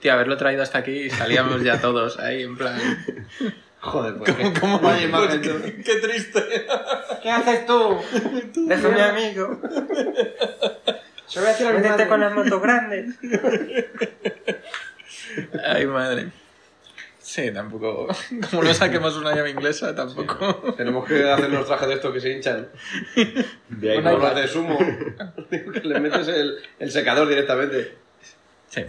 [0.00, 2.78] Tío, haberlo traído hasta aquí y salíamos ya todos ahí en plan.
[3.80, 5.40] Joder, pues qué- vaya.
[5.84, 6.42] ¡Qué triste!
[7.22, 7.98] ¿Qué haces tú?
[8.66, 9.60] Déjame amigo.
[11.26, 13.14] Se voy a hacer Métete con las motos grandes.
[15.66, 16.28] Ay, madre.
[17.24, 18.06] Sí, tampoco.
[18.50, 20.74] Como no saquemos una llave inglesa, tampoco.
[20.74, 22.68] Tenemos que hacernos trajes de estos que se hinchan.
[23.70, 24.78] De ahí Con no- bolas de sumo.
[25.48, 27.96] que le metes el, el secador directamente.
[28.68, 28.84] Sí.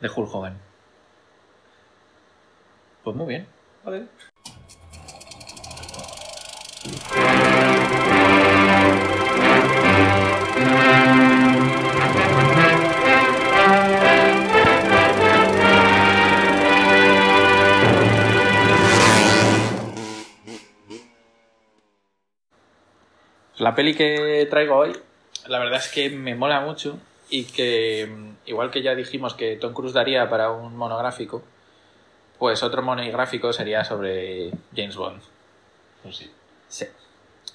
[0.00, 0.58] De Hulk Hogan.
[3.02, 3.46] Pues muy bien.
[3.82, 4.06] Vale.
[23.58, 24.96] La peli que traigo hoy,
[25.46, 26.98] la verdad es que me mola mucho
[27.30, 28.12] y que,
[28.46, 31.42] igual que ya dijimos que Tom Cruise daría para un monográfico,
[32.38, 35.22] pues otro monográfico sería sobre James Bond.
[36.02, 36.30] Pues sí.
[36.68, 36.86] Sí.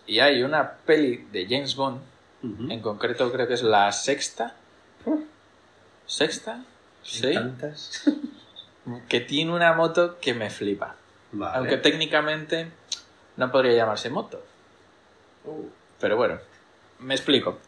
[0.07, 2.01] Y hay una peli de James Bond,
[2.41, 4.55] en concreto creo que es la sexta.
[6.05, 6.63] ¿Sexta?
[7.03, 7.33] Sí.
[7.33, 8.09] Tantas.
[9.07, 10.95] Que tiene una moto que me flipa.
[11.33, 11.57] Vale.
[11.57, 12.71] Aunque técnicamente
[13.35, 14.41] no podría llamarse moto.
[15.43, 15.67] Uh,
[15.99, 16.39] Pero bueno,
[16.99, 17.59] me explico.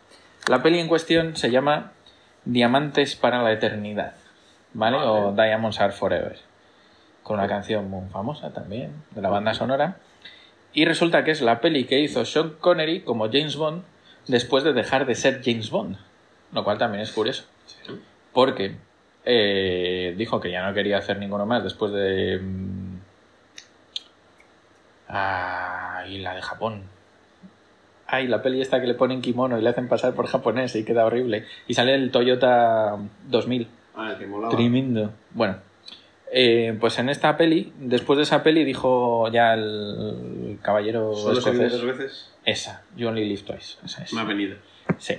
[0.48, 1.92] La peli en cuestión se llama
[2.46, 4.16] Diamantes para la Eternidad,
[4.74, 4.98] ¿vale?
[4.98, 6.40] O Diamonds Are Forever.
[7.24, 9.98] Con una canción muy famosa también, de la banda sonora.
[10.74, 13.84] Y resulta que es la peli que hizo Sean Connery como James Bond
[14.28, 15.98] después de dejar de ser James Bond.
[16.54, 17.44] Lo cual también es curioso.
[18.34, 18.76] Porque
[19.26, 22.40] eh, dijo que ya no quería hacer ninguno más después de...
[22.42, 22.92] mm,
[25.14, 26.84] Ah, y la de Japón.
[28.14, 30.84] Ay, la peli esta que le ponen kimono y le hacen pasar por japonés y
[30.84, 31.46] queda horrible.
[31.68, 32.98] Y sale el Toyota
[33.30, 33.68] 2000.
[33.96, 34.52] Ah, que molaba.
[34.54, 35.12] Tremendo.
[35.32, 35.56] Bueno,
[36.32, 41.72] eh, pues en esta peli, después de esa peli, dijo ya el caballero Solo escocés.
[41.72, 42.30] dos veces.
[42.44, 43.78] Esa, You Only Live Twice.
[43.86, 44.14] Esa es.
[44.14, 44.58] Me ha venido.
[44.98, 45.16] Sí.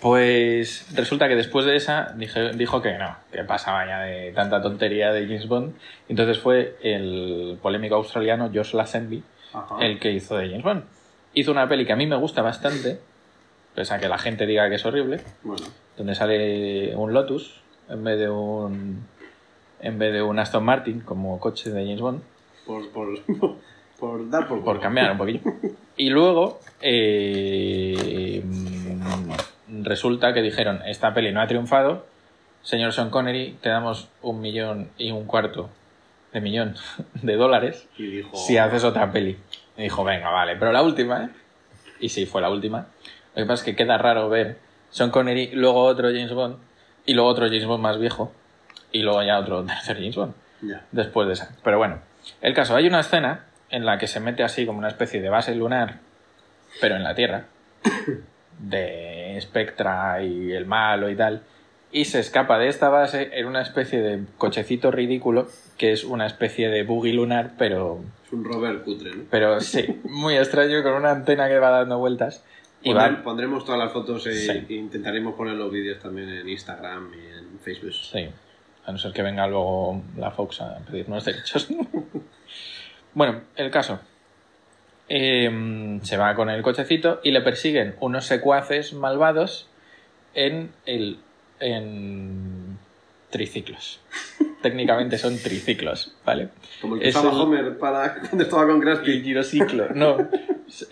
[0.00, 4.60] Pues resulta que después de esa dije- dijo que no, que pasaba ya de tanta
[4.60, 5.74] tontería de James Bond.
[6.08, 9.76] Entonces fue el polémico australiano Josh Lazenby Ajá.
[9.80, 10.82] el que hizo de James Bond.
[11.34, 12.98] Hizo una peli que a mí me gusta bastante,
[13.74, 15.64] pese a que la gente diga que es horrible, Bueno.
[15.96, 19.06] donde sale un Lotus en vez de un
[19.80, 22.22] en vez de un Aston Martin como coche de James Bond
[22.66, 23.08] Por, por,
[23.98, 25.40] por dar por por cambiar un poquillo.
[25.96, 28.42] Y luego eh,
[29.82, 32.06] resulta que dijeron, esta peli no ha triunfado,
[32.62, 35.68] señor Sean Connery, te damos un millón y un cuarto
[36.32, 36.76] de millón
[37.22, 38.36] de dólares Y dijo.
[38.36, 39.36] si haces otra peli.
[39.76, 41.28] Y dijo, venga, vale, pero la última, ¿eh?
[42.00, 42.86] Y sí, fue la última.
[43.34, 44.58] Lo que pasa es que queda raro ver
[44.90, 46.56] Sean Connery, luego otro James Bond,
[47.06, 48.32] y luego otro James Bond más viejo,
[48.90, 50.34] y luego ya otro tercer James Bond
[50.90, 51.56] después de esa.
[51.64, 52.00] Pero bueno,
[52.40, 55.28] el caso, hay una escena en la que se mete así como una especie de
[55.28, 55.96] base lunar,
[56.80, 57.46] pero en la Tierra,
[58.58, 61.42] de Spectra y el malo y tal,
[61.90, 66.26] y se escapa de esta base en una especie de cochecito ridículo, que es una
[66.26, 68.00] especie de buggy lunar, pero,
[68.32, 69.24] un Robert cutre, ¿no?
[69.30, 72.44] pero sí, muy extraño, con una antena que va dando vueltas.
[72.82, 74.66] Y va, Pondremos todas las fotos e, Sí.
[74.68, 77.92] e intentaremos poner los vídeos también en Instagram y en Facebook.
[77.92, 78.28] Sí,
[78.84, 81.68] a no ser que venga luego la Fox a pedirnos derechos.
[83.14, 84.00] bueno, el caso.
[85.08, 89.68] Eh, se va con el cochecito y le persiguen unos secuaces malvados
[90.34, 91.18] en el
[91.60, 92.78] en
[93.32, 93.98] triciclos.
[94.62, 96.50] Técnicamente son triciclos, ¿vale?
[96.80, 99.20] Como el que Es usaba el- Homer para cuando estaba con El Craspi.
[99.22, 100.28] girociclo, no.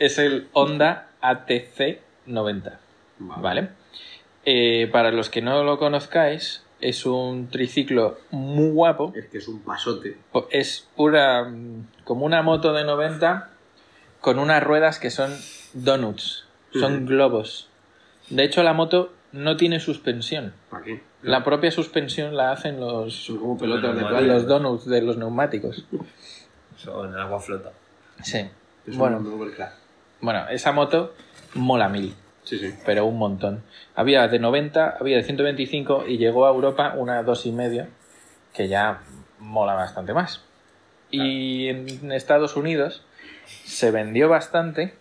[0.00, 2.80] Es el Honda ATC 90.
[3.20, 3.68] ¿Vale?
[4.44, 9.12] Eh, para los que no lo conozcáis, es un triciclo muy guapo.
[9.14, 10.16] Es que es un pasote.
[10.50, 13.50] Es una mm, como una moto de 90
[14.20, 15.30] con unas ruedas que son
[15.74, 17.68] donuts, son globos.
[18.30, 20.52] De hecho, la moto no tiene suspensión.
[20.70, 21.02] ¿Para qué?
[21.22, 24.26] La propia suspensión la hacen los, Son como pelotas de Los playa.
[24.26, 25.84] los donuts de los neumáticos.
[26.76, 27.72] Eso en el agua flota.
[28.22, 28.38] Sí.
[28.86, 29.50] Es Bueno, un
[30.22, 31.14] bueno, esa moto
[31.54, 32.14] mola mil.
[32.42, 32.74] Sí, sí.
[32.86, 33.62] pero un montón.
[33.94, 37.86] Había de 90, había de 125 y llegó a Europa una dos y medio,
[38.54, 39.02] que ya
[39.38, 40.42] mola bastante más.
[41.10, 43.02] Y en Estados Unidos
[43.44, 44.94] se vendió bastante,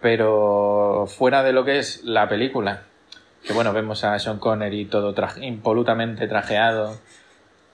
[0.00, 2.84] pero fuera de lo que es la película
[3.44, 6.96] que bueno, vemos a Sean Connery todo traje- impolutamente trajeado,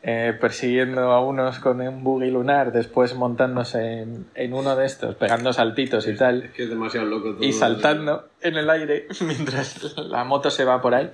[0.02, 5.16] eh, persiguiendo a unos con un buggy lunar, después montándose en, en uno de estos,
[5.16, 7.42] pegando saltitos y tal, Es que es demasiado loco todo.
[7.44, 11.10] y saltando en el aire mientras la moto se va por ahí.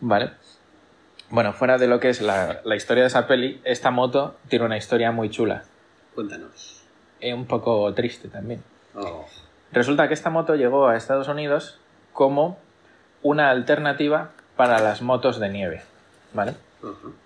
[0.00, 0.32] Vale.
[1.30, 4.64] Bueno, fuera de lo que es la, la historia de esa peli, esta moto tiene
[4.66, 5.64] una historia muy chula.
[6.14, 6.82] Cuéntanos.
[7.20, 8.62] Es un poco triste también.
[8.94, 9.24] Oh.
[9.72, 11.80] Resulta que esta moto llegó a Estados Unidos
[12.12, 12.58] como
[13.26, 15.82] una alternativa para las motos de nieve.
[16.32, 16.54] ¿Vale?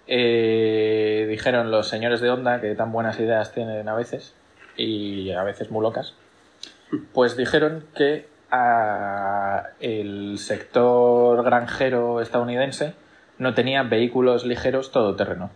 [0.07, 4.35] Eh, dijeron los señores de Honda, que tan buenas ideas tienen a veces,
[4.77, 6.15] y a veces muy locas,
[7.15, 12.95] pues dijeron que a el sector granjero estadounidense
[13.39, 15.51] no tenía vehículos ligeros todoterreno.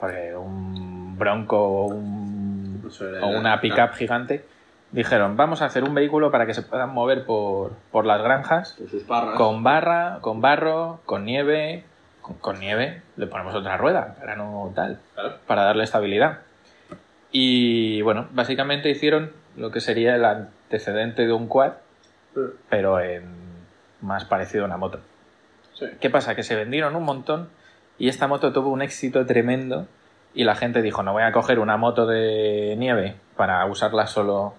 [0.00, 2.82] Porque un bronco o, un-
[3.22, 4.44] o una pickup gigante
[4.92, 8.74] dijeron, vamos a hacer un vehículo para que se puedan mover por, por las granjas
[8.78, 9.34] Con sus parras.
[9.36, 11.84] con barra, con barro, con nieve,
[12.22, 15.34] con, con nieve le ponemos otra rueda para no tal, Claro.
[15.46, 16.38] para darle estabilidad.
[17.32, 21.72] Y bueno, básicamente hicieron lo que sería el antecedente de un quad,
[22.68, 23.24] pero en
[24.00, 25.00] más parecido a una moto.
[25.74, 25.86] Sí.
[26.00, 26.34] ¿Qué pasa?
[26.34, 27.48] Que se vendieron un montón
[27.98, 29.86] y esta moto tuvo un éxito tremendo
[30.34, 34.54] y la gente dijo, no voy a coger una moto de nieve para usarla solo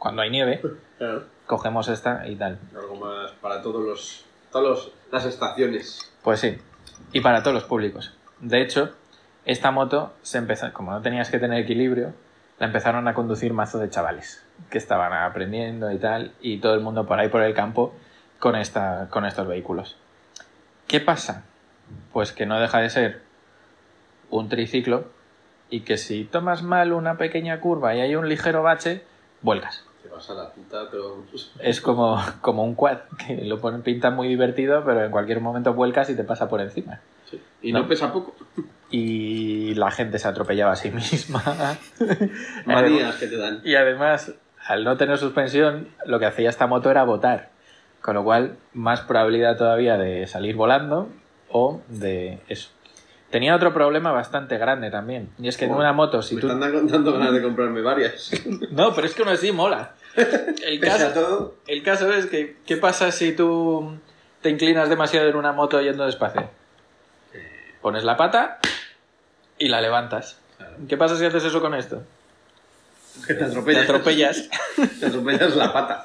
[0.00, 0.60] cuando hay nieve,
[0.98, 1.22] Claro.
[1.46, 2.58] cogemos esta y tal.
[2.74, 4.24] Algo más para todos los.
[4.50, 6.12] Todas las estaciones.
[6.24, 6.58] Pues sí,
[7.12, 8.12] y para todos los públicos.
[8.40, 8.90] De hecho,
[9.44, 12.12] esta moto se empezó, como no tenías que tener equilibrio,
[12.58, 16.80] la empezaron a conducir mazo de chavales que estaban aprendiendo y tal, y todo el
[16.80, 17.94] mundo por ahí por el campo
[18.40, 19.96] con, esta, con estos vehículos.
[20.88, 21.44] ¿Qué pasa?
[22.12, 23.22] Pues que no deja de ser
[24.30, 25.04] un triciclo
[25.70, 29.04] y que si tomas mal una pequeña curva y hay un ligero bache,
[29.42, 29.84] vuelcas.
[30.02, 31.24] Te vas a la puta, pero.
[31.60, 35.74] Es como, como un quad, que lo ponen pinta muy divertido, pero en cualquier momento
[35.74, 37.00] vuelcas y te pasa por encima.
[37.30, 37.40] Sí.
[37.62, 37.88] Y no, No.
[37.88, 38.34] pesa poco.
[38.90, 41.42] Y la gente se atropellaba a sí misma.
[42.66, 43.60] Manías que te dan.
[43.64, 44.32] y además,
[44.66, 47.50] al no tener suspensión, lo que hacía esta moto era botar.
[48.02, 51.08] Con lo cual, más probabilidad todavía de salir volando
[51.50, 52.70] o de eso.
[53.30, 55.30] Tenía otro problema bastante grande también.
[55.38, 56.48] Y es que en Oh, una moto, si Me tú.
[56.50, 58.30] están dando ganas de comprarme varias.
[58.70, 59.92] No, pero es que aún así mola.
[60.64, 61.54] El caso, todo.
[61.68, 63.96] El caso es que, ¿qué pasa si tú
[64.42, 66.50] te inclinas demasiado en una moto yendo despacio?
[67.80, 68.58] Pones la pata
[69.58, 70.38] y la levantas.
[70.56, 70.76] Claro.
[70.88, 72.02] ¿Qué pasa si haces eso con esto?
[73.26, 73.84] Que te Te atropellas.
[73.84, 74.48] atropellas.
[75.00, 76.04] Te atropellas la pata.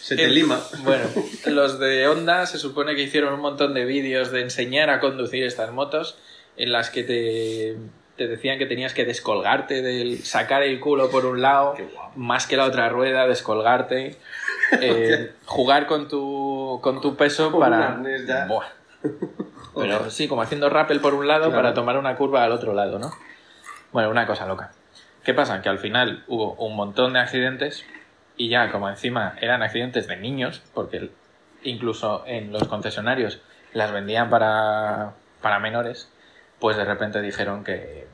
[0.00, 0.60] Se te El- lima.
[0.82, 1.04] Bueno,
[1.46, 5.44] los de Honda se supone que hicieron un montón de vídeos de enseñar a conducir
[5.44, 6.18] estas motos
[6.56, 7.76] en las que te,
[8.16, 11.74] te decían que tenías que descolgarte del sacar el culo por un lado
[12.16, 14.16] más que la otra rueda, descolgarte,
[14.80, 18.00] eh, jugar con tu, con tu peso Con para...
[18.48, 18.66] Buah.
[19.74, 21.56] Pero sí, como haciendo rappel por un lado Claro.
[21.56, 23.12] para tomar una curva al otro lado, ¿no?
[23.92, 24.70] Bueno, una cosa loca.
[25.24, 25.62] ¿Qué pasa?
[25.62, 27.84] Que al final hubo un montón de accidentes
[28.36, 31.10] y ya como encima eran accidentes de niños, porque
[31.64, 33.40] incluso en los concesionarios
[33.72, 36.08] las vendían para, para menores,
[36.64, 38.06] pues de repente dijeron que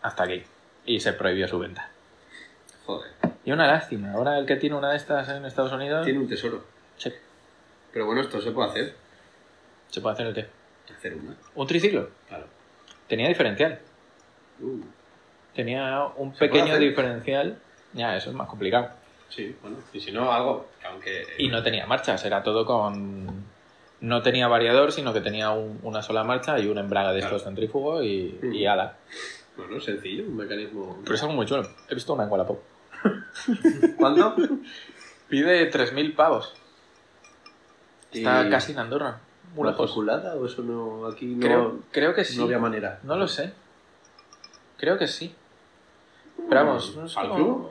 [0.00, 0.40] hasta aquí
[0.84, 1.88] y se prohibió su venta.
[2.84, 3.10] Joder.
[3.44, 6.28] Y una lástima, ahora el que tiene una de estas en Estados Unidos, Tiene un
[6.28, 6.62] tesoro.
[6.96, 7.12] sí,
[7.92, 8.94] Pero bueno, esto se puede hacer.
[9.88, 10.46] se puede hacer el qué.
[10.96, 11.34] Hacer una.
[11.56, 12.08] Un triciclo.
[12.28, 12.46] Claro.
[13.08, 13.80] Tenía diferencial.
[14.60, 14.82] Uh,
[15.52, 17.58] Tenía un ¿Se puede pequeño diferencial.
[17.94, 18.90] Ya, eso es más complicado.
[19.28, 19.78] sí, bueno.
[19.92, 20.68] Y si no, algo.
[20.80, 21.26] que Aunque.
[21.38, 23.26] Y no tenía marchas, era todo con.
[24.00, 27.36] No tenía variador, sino que tenía un- una sola marcha y un embrague de Claro.
[27.36, 28.52] estos centrífugo y, Mm.
[28.52, 28.96] y ala.
[29.56, 30.98] Bueno, sencillo, un mecanismo.
[31.02, 31.66] Pero es algo muy chulo.
[31.88, 32.58] He visto una en Wallapop.
[33.96, 34.36] ¿Cuánto?
[35.28, 36.52] Pide 3.000 pavos.
[38.12, 39.18] Está Y- casi en Andorra.
[39.54, 39.80] Muy lejos.
[39.80, 41.06] ¿Matriculada o eso no?
[41.06, 42.36] Aquí no, Creo, creo que sí.
[42.36, 43.00] no había manera.
[43.02, 43.52] No lo sé.
[44.76, 45.34] Creo que sí.
[46.48, 47.70] Pero vamos, no es ¿Al como-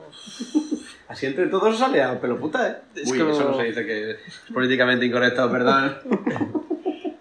[1.08, 2.76] Así entre todos sale a pelo puta, ¿eh?
[2.96, 4.18] Es Uy, como- eso no se dice que es
[4.52, 6.00] políticamente incorrecto, ¿verdad?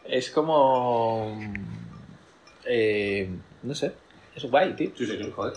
[0.08, 1.38] Es como.
[2.65, 3.30] eh,
[3.63, 3.91] no sé.
[4.36, 4.91] Es guay, tío.
[4.95, 5.54] sí, sí, sí, joder.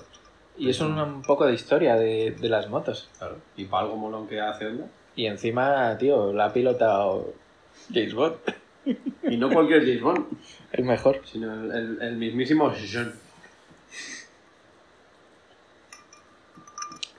[0.57, 3.09] Y es un, un poco de historia de, de las motos.
[3.19, 3.37] Claro.
[3.57, 4.87] Y para algo molón que hace Honda.
[5.15, 7.33] Y encima, tío, la ha pilotado
[7.93, 8.35] James Bond.
[9.31, 10.27] Y no cualquier James Bond,
[10.73, 11.21] El mejor.
[11.25, 13.13] sino el, el- el mismísimo John.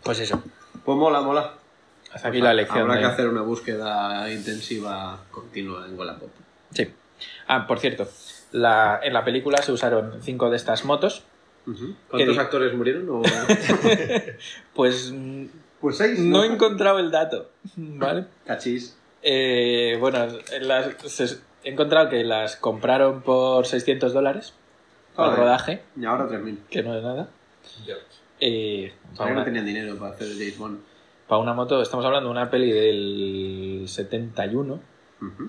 [0.03, 0.41] Pues eso.
[0.89, 1.53] Pues mola, mola.
[2.11, 2.79] Hasta aquí la lección.
[2.81, 6.31] Habrá de- que hacer una búsqueda intensiva continua en Wallapop.
[6.73, 6.91] Sí.
[7.45, 8.07] Ah, por cierto.
[8.53, 11.21] La, en la película se usaron cinco de estas motos.
[12.09, 13.07] ¿Cuántos di- actores murieron?
[13.07, 13.21] O...
[14.73, 15.13] Pues
[15.79, 16.17] pues seis.
[16.19, 17.51] no he encontrado el dato.
[17.75, 18.25] ¿Vale?
[18.47, 18.97] Cachis.
[19.21, 24.55] Eh, bueno, en las- se- he encontrado que las compraron por 600 dólares
[25.17, 26.57] al rodaje, Y ahora 3.000.
[26.71, 27.29] que no es nada.
[28.39, 30.79] Eh, para, no una, tenían dinero para hacer el James Bond.
[31.27, 34.79] para una moto, estamos hablando de una peli del 71,
[35.21, 35.43] Ujú.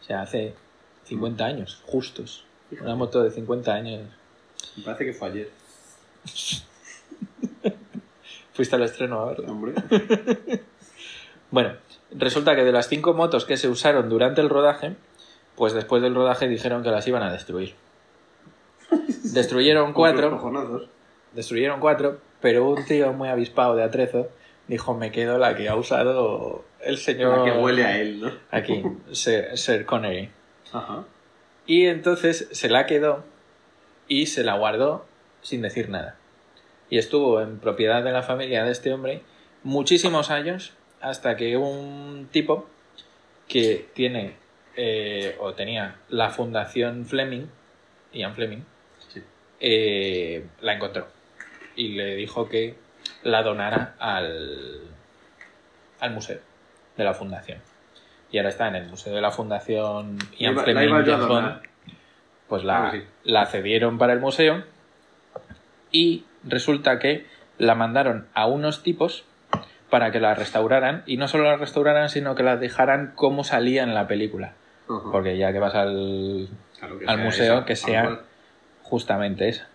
[0.00, 0.54] o sea, hace
[1.04, 2.44] 50 años, justos.
[2.80, 4.02] Una moto de 50 años.
[4.76, 5.50] Me parece que fue ayer.
[8.54, 9.50] Fuiste al estreno a verla.
[9.50, 9.74] Hombre.
[11.48, 11.74] Bueno,
[12.10, 14.96] resulta que de las cinco motos que se usaron durante el rodaje,
[15.54, 17.74] pues después del rodaje dijeron que las iban a destruir.
[19.22, 20.88] Destruyeron cuatro.
[21.36, 24.28] Destruyeron cuatro, pero un tío muy avispado de atrezo
[24.66, 27.38] dijo, me quedo la que ha usado el señor...
[27.38, 28.32] La que huele a él, ¿no?
[28.50, 30.30] Aquí, Sir, Sir Connery.
[30.72, 31.04] Ajá.
[31.66, 33.24] Y entonces se la quedó
[34.08, 35.06] y se la guardó
[35.42, 36.16] sin decir nada.
[36.90, 39.22] Y estuvo en propiedad de la familia de este hombre
[39.62, 42.66] muchísimos años hasta que un tipo
[43.48, 44.34] que tiene
[44.76, 47.46] eh, o tenía la fundación Fleming,
[48.12, 48.60] Ian Fleming,
[49.08, 49.22] Sí.
[49.60, 51.06] eh, la encontró
[51.76, 52.74] y le dijo que
[53.22, 54.80] la donara al,
[56.00, 56.38] al museo
[56.96, 57.58] de la fundación.
[58.32, 61.04] Y ahora está en el museo de la fundación Ian La iba- la Fleming iba
[61.04, 61.44] yo a James Bond.
[61.46, 61.62] donar.
[62.48, 63.02] Pues la, sí.
[63.24, 64.64] la cedieron para el museo
[65.90, 67.26] y resulta que
[67.58, 69.24] la mandaron a unos tipos
[69.90, 73.82] para que la restauraran y no solo la restauraran sino que la dejaran como salía
[73.82, 74.52] en la película
[75.10, 78.20] porque ya que vas al Claro, que al museo, esa, que sea-
[78.82, 79.66] justamente esa.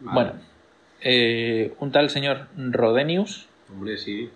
[0.00, 0.14] Vale.
[0.30, 0.42] Bueno,
[1.02, 4.30] eh, un tal señor Rodenius, Hombre, sí.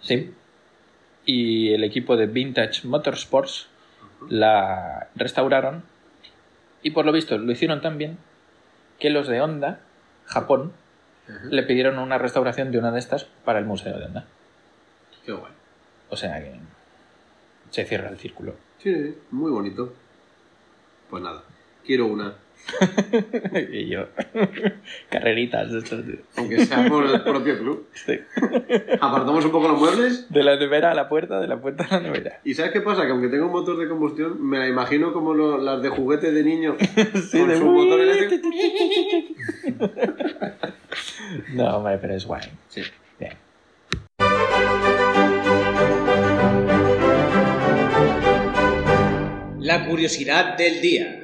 [0.00, 0.32] Sí,
[1.24, 3.68] y el equipo de Vintage Motorsports
[4.28, 5.82] la restauraron
[6.82, 8.18] y por lo visto lo hicieron tan bien
[9.00, 9.80] que los de Honda,
[10.26, 10.72] Japón,
[11.50, 14.26] le pidieron una restauración de una de estas para el museo de Honda.
[15.24, 15.52] Qué guay.
[16.08, 16.54] O sea que
[17.70, 18.54] se cierra el círculo.
[18.78, 19.92] Sí, muy bonito.
[21.10, 21.42] Pues nada,
[21.86, 22.34] quiero una.
[23.72, 24.06] y yo,
[25.10, 26.04] carreritas de estos.
[26.04, 27.86] de- Aunque sea por el propio club.
[27.94, 28.18] sí.
[29.00, 30.26] Apartamos un poco los muebles.
[30.30, 32.40] De la nevera a la puerta, de la puerta a la nevera.
[32.44, 33.04] ¿Y sabes qué pasa?
[33.06, 36.32] Que aunque tenga un motor de combustión, me la imagino como lo- las de juguete
[36.32, 36.76] de niño.
[37.30, 38.48] Sí, con de su motor eléctrico.
[41.54, 42.42] No, hombre, pero es guay.
[42.68, 42.82] Sí.
[43.20, 43.32] Bien.
[49.60, 51.22] La curiosidad del día.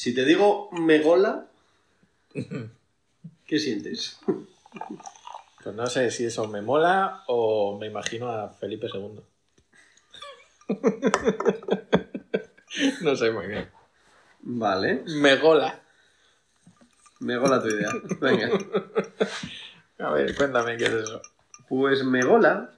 [0.00, 1.50] Si te digo Megola,
[3.46, 4.18] ¿qué sientes?
[5.62, 9.20] Pues no sé si eso me mola o me imagino a Felipe II.
[13.02, 13.68] no sé muy bien.
[14.40, 15.82] Vale, Me gola.
[17.18, 17.90] Megola tu idea.
[18.22, 18.48] Venga.
[19.98, 21.20] A ver, cuéntame qué es eso.
[21.68, 22.74] Pues Megola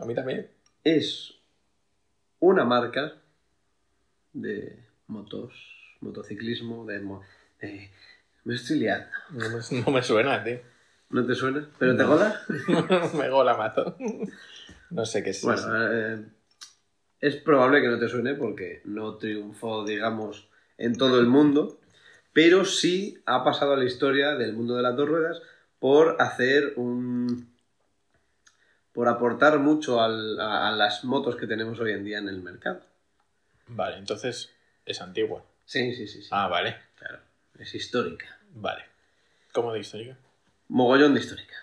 [0.00, 0.48] A mí también.
[0.84, 1.34] es
[2.38, 3.14] una marca
[4.32, 7.00] de motos, motociclismo, de...
[7.00, 7.22] mo-
[7.60, 7.90] de-
[8.44, 9.06] me estoy liando.
[9.30, 10.60] No me, no me suena, tío.
[11.10, 11.68] ¿No te suena?
[11.78, 12.40] ¿Pero te gola?
[13.14, 13.96] me gola mazo.
[14.90, 15.92] No sé qué es Bueno, eso.
[15.92, 16.24] eh,
[17.20, 21.78] es probable que no te suene porque no triunfó, digamos, en todo el mundo,
[22.32, 25.42] pero sí ha pasado a la historia del mundo de las dos ruedas
[25.78, 27.52] por hacer un...
[28.92, 32.40] por aportar mucho al- a, a las motos que tenemos hoy en día en el
[32.40, 32.80] mercado.
[33.68, 34.50] Vale, entonces
[34.86, 35.44] es antigua.
[35.70, 36.28] Sí, sí, sí, sí.
[36.32, 36.74] Ah, vale.
[36.98, 37.20] Claro,
[37.60, 38.26] es histórica.
[38.54, 38.82] Vale.
[39.52, 40.16] ¿Cómo de histórica?
[40.66, 41.54] Mogollón de histórica.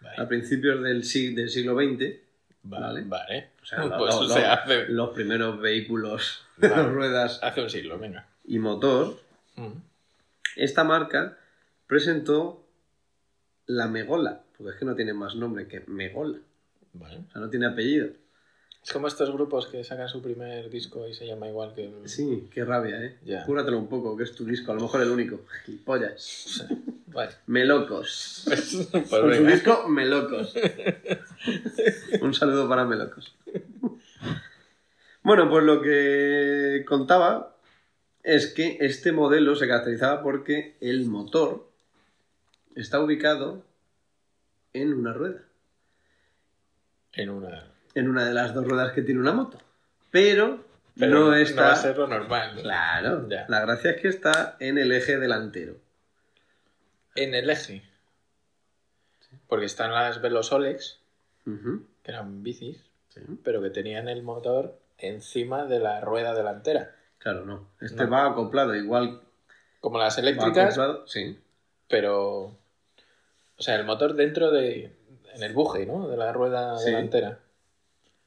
[0.00, 0.26] A Vale.
[0.26, 2.16] principios del, sig- del siglo XX,
[2.64, 3.02] Vale.
[3.02, 3.02] Vale.
[3.06, 3.50] Vale.
[3.62, 6.82] o sea, pues lo- o sea, lo- hace, los primeros vehículos de Vale.
[6.82, 8.26] dos ruedas hace un siglo, venga.
[8.44, 9.20] y motor,
[9.54, 9.74] Mm.
[10.56, 11.38] esta marca
[11.86, 12.66] presentó
[13.66, 16.38] la Megola, porque es que no tiene más nombre que Megola,
[16.94, 17.18] Vale.
[17.28, 18.08] o sea, no tiene apellido.
[18.84, 21.92] Es como estos grupos que sacan su primer disco y se llama igual que.
[22.06, 23.18] Sí, qué rabia, ¿eh?
[23.24, 23.44] Ya.
[23.44, 25.40] Cúratelo un poco, que es tu disco, a lo mejor el único.
[25.64, 26.66] Gilipollas.
[27.06, 27.32] Vale.
[27.46, 28.44] Melocos.
[28.92, 30.54] Pues, Con su disco Melocos.
[32.20, 33.34] un saludo para Melocos.
[35.22, 37.56] Bueno, pues lo que contaba
[38.24, 41.68] es que este modelo se caracterizaba porque el motor
[42.74, 43.64] está ubicado
[44.72, 45.44] en una rueda.
[47.12, 47.71] En una...
[47.94, 49.58] en una de las dos ruedas que tiene una moto.
[50.10, 50.64] Pero,
[50.98, 51.72] Pero no va está.
[51.72, 52.56] a ser lo normal.
[52.56, 52.62] ¿no?
[52.62, 53.28] Claro.
[53.28, 53.46] Ya.
[53.48, 55.76] La gracia es que está en el eje delantero.
[57.14, 57.82] En el eje.
[59.48, 60.98] Porque están las Velosolex,
[61.46, 63.20] Ujú, que eran bicis, sí.
[63.44, 66.94] pero que tenían el motor encima de la rueda delantera.
[67.18, 67.68] Claro, no.
[67.80, 68.10] Este No.
[68.10, 69.20] va acoplado igual.
[69.80, 71.38] Como las eléctricas, acoplado- Sí.
[71.88, 72.56] pero...
[73.58, 74.92] O sea, el motor dentro de,
[75.34, 76.08] en el buje, ¿no?
[76.08, 76.86] De la rueda Sí.
[76.86, 77.38] delantera.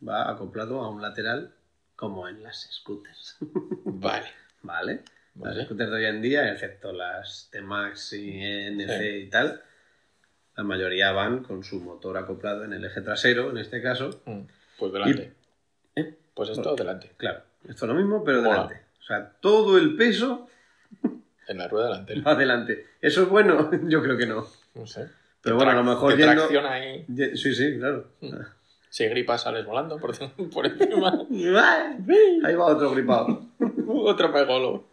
[0.08, 1.54] Va acoplado a un lateral
[1.96, 3.38] como en las scooters.
[3.86, 4.28] Vale.
[4.62, 5.04] ¿Vale?
[5.36, 5.56] Vale.
[5.56, 9.06] Las scooters de hoy en día, excepto las T-Max y NC Sí.
[9.08, 9.62] y tal,
[10.56, 14.22] la mayoría van con su motor acoplado en el eje trasero, en este caso.
[14.26, 14.42] Mm,
[14.80, 15.34] Pues delante.
[15.96, 16.18] ¿Eh?
[16.34, 17.12] Pues esto delante.
[17.18, 18.82] Claro, esto es lo mismo, pero delante.
[19.00, 20.48] O sea, todo el peso
[21.48, 22.22] En la rueda delantera.
[22.22, 22.86] va adelante.
[23.02, 23.70] ¿Eso es bueno?
[23.90, 24.48] Yo creo que no.
[24.74, 25.08] No sé.
[25.42, 27.06] Pero bueno, a lo mejor yendo- ahí.
[27.36, 28.10] Sí, sí, claro.
[28.96, 30.16] Si gripas sales volando por,
[30.54, 31.28] por encima.
[32.46, 33.46] Ahí va otro gripado.
[33.88, 34.88] Otro pegolo.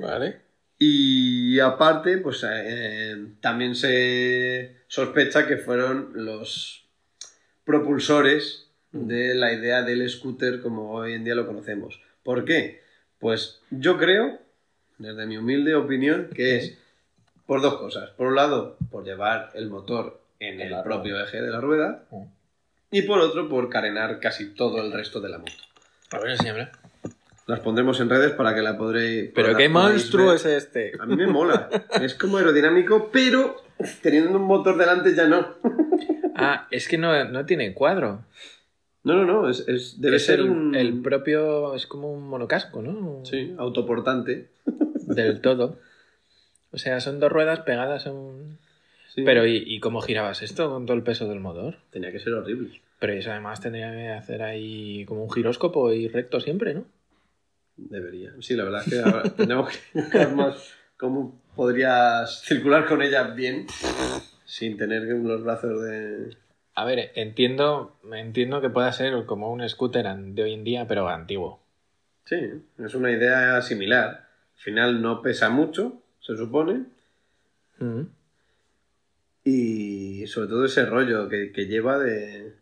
[0.00, 0.40] vale.
[0.76, 6.84] Y aparte, pues eh, también se sospecha que fueron los
[7.64, 12.00] propulsores de la idea del scooter como hoy en día lo conocemos.
[12.24, 12.82] ¿Por qué?
[13.20, 14.40] Pues yo creo,
[14.98, 16.76] desde mi humilde opinión, que es
[17.46, 18.10] por dos cosas.
[18.10, 22.04] Por un lado, por llevar el motor en En el propio eje de la rueda.
[22.10, 22.22] Mm.
[22.92, 25.52] Y por otro, por carenar casi todo el resto de la moto.
[26.12, 26.68] A ver, enséñame.
[27.46, 29.30] Las pondremos en redes para que la podréis.
[29.34, 30.36] Pero qué monstruo ver.
[30.36, 30.92] es este.
[30.98, 31.68] A mí me mola.
[32.00, 33.62] Es como aerodinámico, pero
[34.02, 35.54] teniendo un motor delante ya no.
[36.38, 38.20] Ah, es que no, no tiene cuadro.
[39.04, 39.48] No, no, no.
[39.48, 40.74] Es, es- debe es ser el, un.
[40.74, 41.74] el propio.
[41.74, 43.24] Es como un monocasco, ¿no?
[43.24, 44.50] Sí, autoportante.
[44.66, 45.78] Del todo.
[46.72, 48.58] O sea, son dos ruedas pegadas a un.
[49.16, 49.22] Sí.
[49.24, 51.78] Pero, ¿y, y cómo girabas esto con todo el peso del motor?
[51.90, 52.80] Tenía que ser horrible.
[52.98, 56.84] Pero eso además tendría que hacer ahí como un giróscopo y recto siempre, ¿no?
[57.76, 58.32] Debería.
[58.40, 63.24] Sí, la verdad es que ahora tenemos que buscar más cómo podrías circular con ella
[63.24, 63.66] bien
[64.44, 66.36] sin tener los brazos de.
[66.74, 71.08] A ver, entiendo, entiendo que pueda ser como un scooter de hoy en día, pero
[71.08, 71.60] antiguo.
[72.24, 72.36] Sí,
[72.78, 74.26] es una idea similar.
[74.56, 76.84] Al final no pesa mucho, se supone.
[77.78, 78.02] Mm.
[79.48, 82.56] Y sobre todo ese rollo que, que lleva de...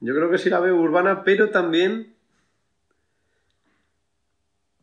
[0.00, 2.14] Yo creo que sí la veo urbana, pero también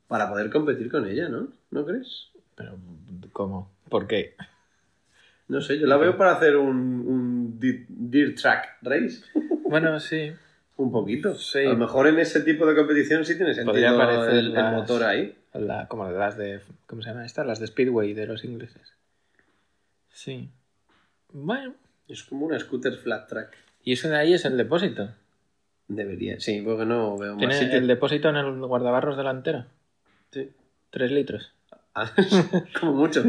[0.08, 1.50] para poder competir con ella, ¿no?
[1.72, 2.30] ¿No crees?
[2.56, 2.78] Pero,
[3.34, 3.70] ¿cómo?
[3.90, 4.36] ¿Por qué?
[5.50, 9.22] No sé, yo la veo para hacer un, un dirt track race.
[9.70, 10.32] Bueno, sí.
[10.78, 11.36] Un poquito.
[11.36, 11.60] Sí.
[11.60, 14.54] A lo mejor en ese tipo de competición sí tiene Podría sentido parecer el, el
[14.54, 15.38] las- motor ahí.
[15.54, 16.62] La- como las de.
[16.86, 17.44] ¿Cómo se llama esta?
[17.44, 18.94] Las de Speedway de los ingleses.
[20.10, 20.50] Sí.
[21.40, 21.76] Bueno.
[22.08, 23.56] Es como una scooter flat track.
[23.84, 25.10] Y eso de ahí es el depósito.
[25.88, 26.40] Debería.
[26.40, 27.78] Sí, porque no veo más Tiene sitio.
[27.78, 29.66] el depósito en el guardabarros delantero.
[30.32, 30.52] Sí.
[30.90, 31.54] Tres litros.
[31.94, 32.12] Ah,
[32.80, 33.24] como mucho.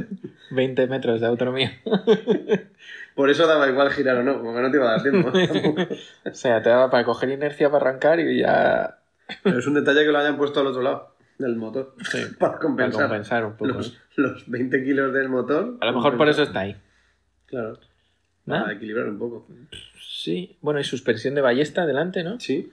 [0.50, 1.78] 20 metros de autonomía.
[3.14, 5.30] Por eso daba igual girar o no, porque no te iba a dar tiempo.
[6.24, 9.00] o sea, te daba para coger inercia para arrancar y ya.
[9.42, 11.94] Pero es un detalle que lo hayan puesto al otro lado del motor.
[12.11, 13.66] Sí, Para para compensar, compensar un poco.
[13.72, 15.76] los, los 20 kilos del motor.
[15.80, 16.76] A lo mejor por eso está ahí.
[17.46, 17.78] Claro.
[18.49, 18.61] ¿No?
[18.62, 19.46] Para equilibrar un poco.
[20.01, 20.57] Sí.
[20.61, 22.40] Bueno, y suspensión de ballesta delante, ¿no?
[22.40, 22.72] Sí.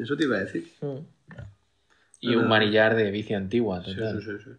[0.00, 0.70] Eso te iba a decir.
[2.20, 2.38] Y Ah.
[2.38, 4.20] un manillar de bici antigua, total.
[4.22, 4.50] sí, sí, sí.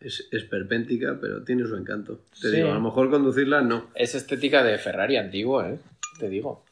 [0.00, 2.20] Es esperpéntica, pero tiene su encanto.
[2.40, 3.88] Te digo, a lo mejor conducirla no.
[3.94, 5.78] Es estética de Ferrari antiguo, ¿eh?
[6.18, 6.64] Te digo.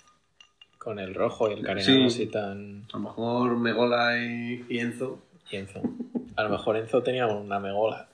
[0.78, 2.04] Con el rojo y el carenado Sí.
[2.06, 2.84] así tan...
[2.92, 5.22] A lo mejor Megola y, y Enzo.
[5.50, 5.80] Y Enzo.
[6.36, 8.08] A lo mejor Enzo tenía una megola.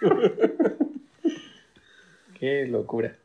[2.38, 3.16] Qué locura.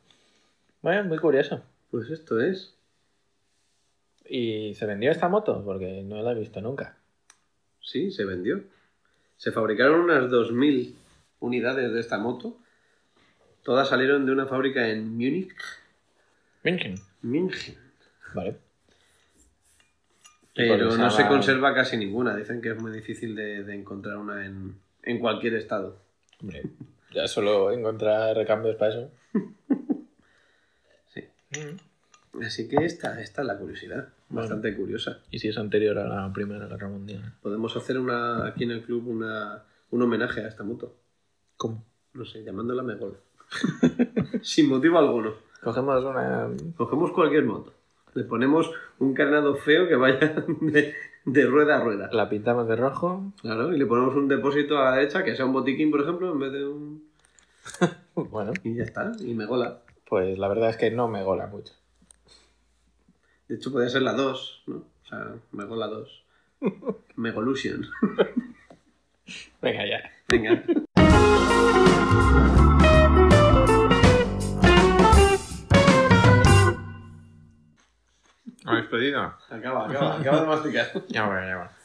[0.83, 1.63] Bueno, muy curioso.
[1.89, 2.75] Pues esto es.
[4.29, 5.63] ¿Y se vendió esta moto?
[5.65, 6.95] Porque no la he visto nunca.
[7.81, 8.63] Sí, se vendió.
[9.37, 10.93] Se fabricaron unas 2.000
[11.39, 12.57] unidades de esta moto.
[13.63, 15.53] Todas salieron de una fábrica en Múnich.
[16.63, 16.95] München.
[17.21, 17.77] München.
[18.35, 18.57] Vale.
[20.55, 22.35] Pero no se va- conserva casi ninguna.
[22.35, 25.97] Dicen que es muy difícil de, de encontrar una en, en cualquier estado.
[26.41, 26.63] Hombre,
[27.13, 29.11] ya solo encontrar recambios para eso.
[31.57, 32.43] Mm.
[32.43, 34.07] Así que esta, esta es la curiosidad.
[34.29, 35.19] Bastante curiosa.
[35.29, 37.33] ¿Y si es anterior a la Primera Guerra Mundial?
[37.41, 40.95] Podemos hacer una aquí en el club una, un homenaje a esta moto.
[41.57, 41.83] ¿Cómo?
[42.13, 43.17] No sé, llamándola Megol.
[44.41, 45.35] Sin motivo alguno.
[45.63, 46.49] Cogemos una...
[46.75, 47.73] Cogemos cualquier moto.
[48.15, 50.93] Le ponemos un carenado feo que vaya de,
[51.25, 52.09] de rueda a rueda.
[52.11, 53.31] La pintamos de rojo.
[53.41, 56.31] Claro, y le ponemos un depósito a la derecha, que sea un botiquín, por ejemplo,
[56.31, 57.03] en vez de un...
[58.15, 59.79] Bueno, Y ya está, y me gola.
[60.05, 61.73] Pues la verdad es que no me gola mucho.
[63.47, 64.77] De hecho, podría ser la 2, ¿no?
[64.77, 66.23] O sea, me gola 2.
[67.15, 67.85] Megolution.
[69.61, 70.11] Venga, ya.
[70.27, 70.63] Venga.
[78.65, 79.21] ¿Habéis pedido?
[79.49, 80.87] Acaba, acaba, acaba de masticar.
[81.09, 81.82] Ya va, ya va.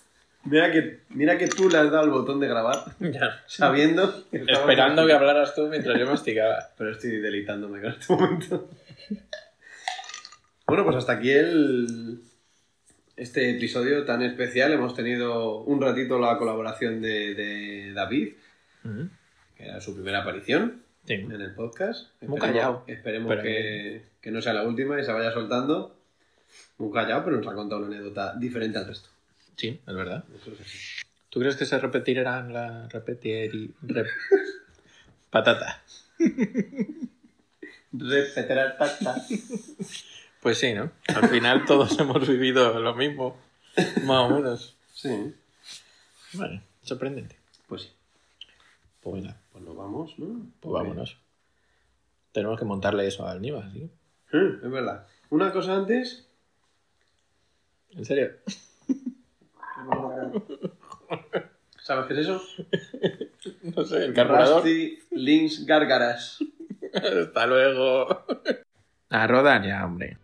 [0.51, 2.76] Mira que, mira que tú le has dado el botón de grabar,
[3.46, 4.24] sabiendo.
[4.30, 6.70] que estamos- Esperando que hablaras tú mientras yo masticaba.
[6.76, 8.68] Pero estoy deleitándome con este momento.
[10.66, 12.20] Bueno, pues hasta aquí el.
[13.16, 14.70] Este episodio tan especial.
[14.72, 18.34] Hemos tenido un ratito la colaboración de, de David,
[19.57, 21.14] que era su primera aparición Sí.
[21.14, 22.11] en el podcast.
[22.20, 22.84] Muy Esperemos- callado.
[22.86, 25.96] Esperemos Pero que, que no sea la última y se vaya soltando.
[26.76, 29.09] Muy callado, pero nos ha contado una anécdota diferente al resto.
[29.59, 30.24] Sí, es verdad.
[31.28, 33.74] ¿Tú crees que se repetirán la repetiri...
[33.82, 34.06] rep-
[35.30, 35.82] patata?
[37.92, 39.16] Repetirá tata.
[40.40, 40.90] Pues sí, ¿no?
[41.09, 43.36] Al final todos hemos vivido lo mismo.
[44.04, 44.76] Más o menos.
[44.94, 45.34] Sí,
[46.34, 47.36] Vale, sorprendente.
[47.68, 47.92] pues sí.
[49.00, 50.46] Pues nada, Pues nos vamos, ¿no?
[50.61, 51.18] pues vámonos.
[52.32, 53.90] Tenemos que montarle eso al Niva, ¿sí?
[54.32, 55.06] Es verdad.
[55.30, 56.26] Una cosa antes.
[57.90, 58.32] ¿En serio?
[61.83, 62.43] ¿Sabes qué es eso?
[63.62, 64.62] No sé, el carburador.
[64.62, 66.39] Rusty Links Gárgaras.
[66.95, 68.26] Hasta luego.
[69.09, 70.18] A rodar ya, hombre.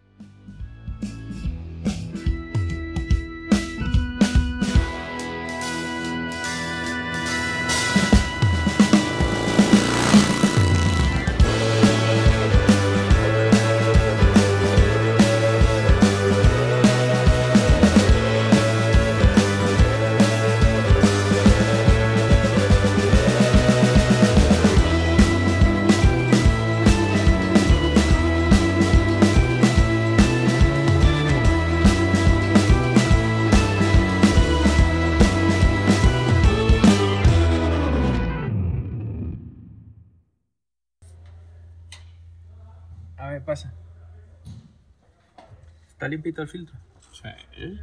[46.35, 46.76] Limpito el filtro?
[47.12, 47.80] Sí.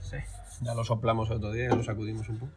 [0.00, 0.16] Sí.
[0.60, 2.52] Ya lo soplamos el otro día y lo sacudimos un poco.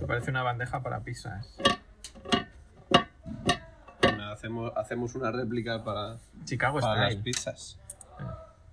[0.00, 1.56] Me parece una bandeja para pizzas.
[4.32, 7.78] Hacemos, hacemos una réplica para, Chicago para las pizzas.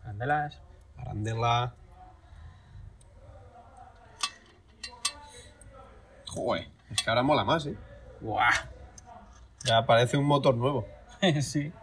[0.04, 0.62] Andelas.
[0.98, 1.74] Arandela.
[6.28, 7.76] Joder, es que ahora mola más, ¿eh?
[8.22, 8.52] ¡Guau!
[9.64, 10.86] Ya parece un motor nuevo.
[11.42, 11.74] sí.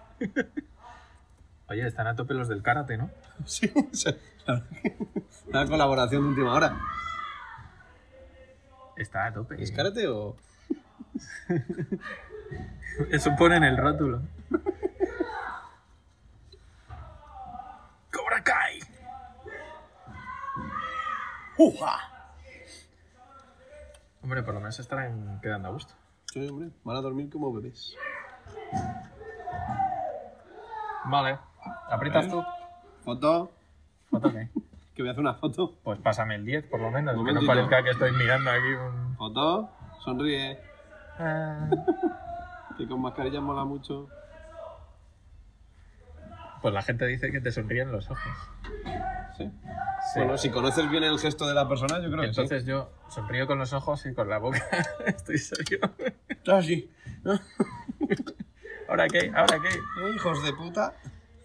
[1.72, 3.10] Oye, están a tope los del karate, ¿no?
[3.46, 4.14] Sí, sí.
[5.46, 6.78] Una colaboración de última hora.
[8.94, 9.56] Está a tope.
[9.62, 10.36] ¿Es karate o...?
[13.10, 14.20] Eso pone en el rótulo.
[18.12, 18.78] ¡Cobra Kai!
[21.56, 21.98] ¡Uja!
[24.20, 25.94] Hombre, por lo menos estarán quedando a gusto.
[26.26, 27.96] Sí, hombre, van a dormir como bebés.
[31.06, 31.51] Vale.
[31.90, 32.42] ¿Aprietas tú?
[33.04, 33.50] ¿Foto?
[34.10, 34.48] ¿Foto qué?
[34.94, 35.72] Que voy a hacer una foto.
[35.82, 39.16] Pues pásame el 10 por lo menos, que no parezca que estoy mirando aquí un...
[39.16, 39.70] ¿Foto?
[40.00, 40.58] Sonríe.
[41.18, 41.68] Ah.
[42.76, 44.08] Que con mascarilla mola mucho.
[46.62, 48.32] Pues la gente dice que te sonríen los ojos.
[49.36, 49.44] Sí.
[49.44, 50.20] Sí.
[50.20, 53.46] Bueno, si conoces bien el gesto de la persona, yo creo que Entonces yo sonrío
[53.46, 54.62] con los ojos y con la boca.
[55.06, 55.80] Estoy serio.
[55.98, 56.42] sí.
[56.46, 56.90] Ah, sí.
[58.88, 59.32] ¿Ahora qué?
[59.34, 59.68] ¿Ahora qué?
[59.68, 60.94] Eh, hijos de puta.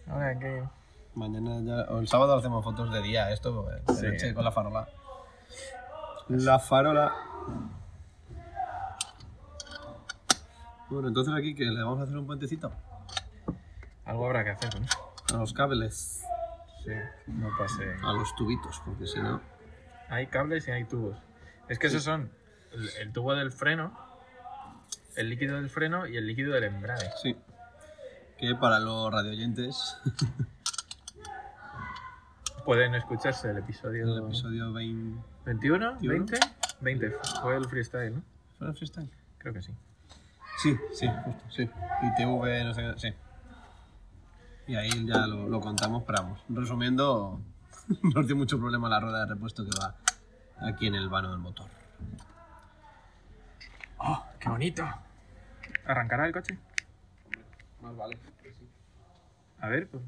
[0.10, 0.64] ¿Ahora qué?
[1.16, 4.06] Mañana ya, o el sábado hacemos fotos de día, esto de Sí.
[4.08, 4.88] noche con la farola.
[6.30, 7.14] La farola.
[10.90, 12.72] Bueno, entonces aquí que le vamos a hacer un puentecito
[14.06, 15.14] Algo habrá que hacer eso.
[15.34, 16.24] a los cables,
[16.86, 16.92] Sí,
[17.28, 17.84] no pase.
[18.04, 19.42] a los tubitos, porque si no.
[20.10, 21.18] Hay cables y hay tubos.
[21.68, 22.32] Es que esos son
[22.72, 23.92] el, el tubo del freno,
[25.18, 27.10] el líquido del freno y el líquido del embrague.
[27.22, 27.36] Sí.
[28.38, 29.98] Que para los radioyentes,
[32.68, 35.24] Pueden escucharse el episodio, el episodio 20.
[35.46, 36.26] 21, 21.
[36.26, 36.40] 20,
[36.82, 37.16] 20.
[37.42, 38.22] Fue el freestyle, ¿no?
[38.58, 39.10] ¿Fue el freestyle?
[39.38, 39.72] Creo que sí.
[40.58, 41.64] Sí, sí, justo, sí.
[41.64, 43.14] Y TV, no sé qué, sí.
[44.68, 46.44] Y ahí ya lo, lo contamos, pero vamos.
[46.50, 47.40] Resumiendo,
[48.04, 49.96] nos dio mucho problema la rueda de repuesto que va
[50.68, 51.70] aquí en el vano del motor.
[54.00, 54.86] ¡Oh, qué bonito!
[55.86, 56.60] ¿Arrancará el coche?
[57.88, 58.18] Más vale.
[59.62, 60.04] A ver, pues.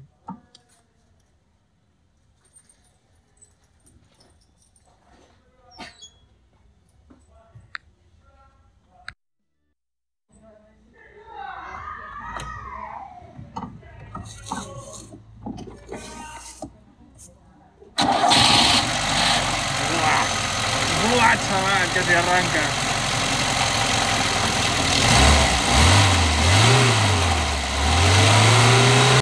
[19.96, 20.26] ¡Buah!
[21.14, 21.92] ¡Buah, chaval!
[21.94, 22.89] Que se arranca.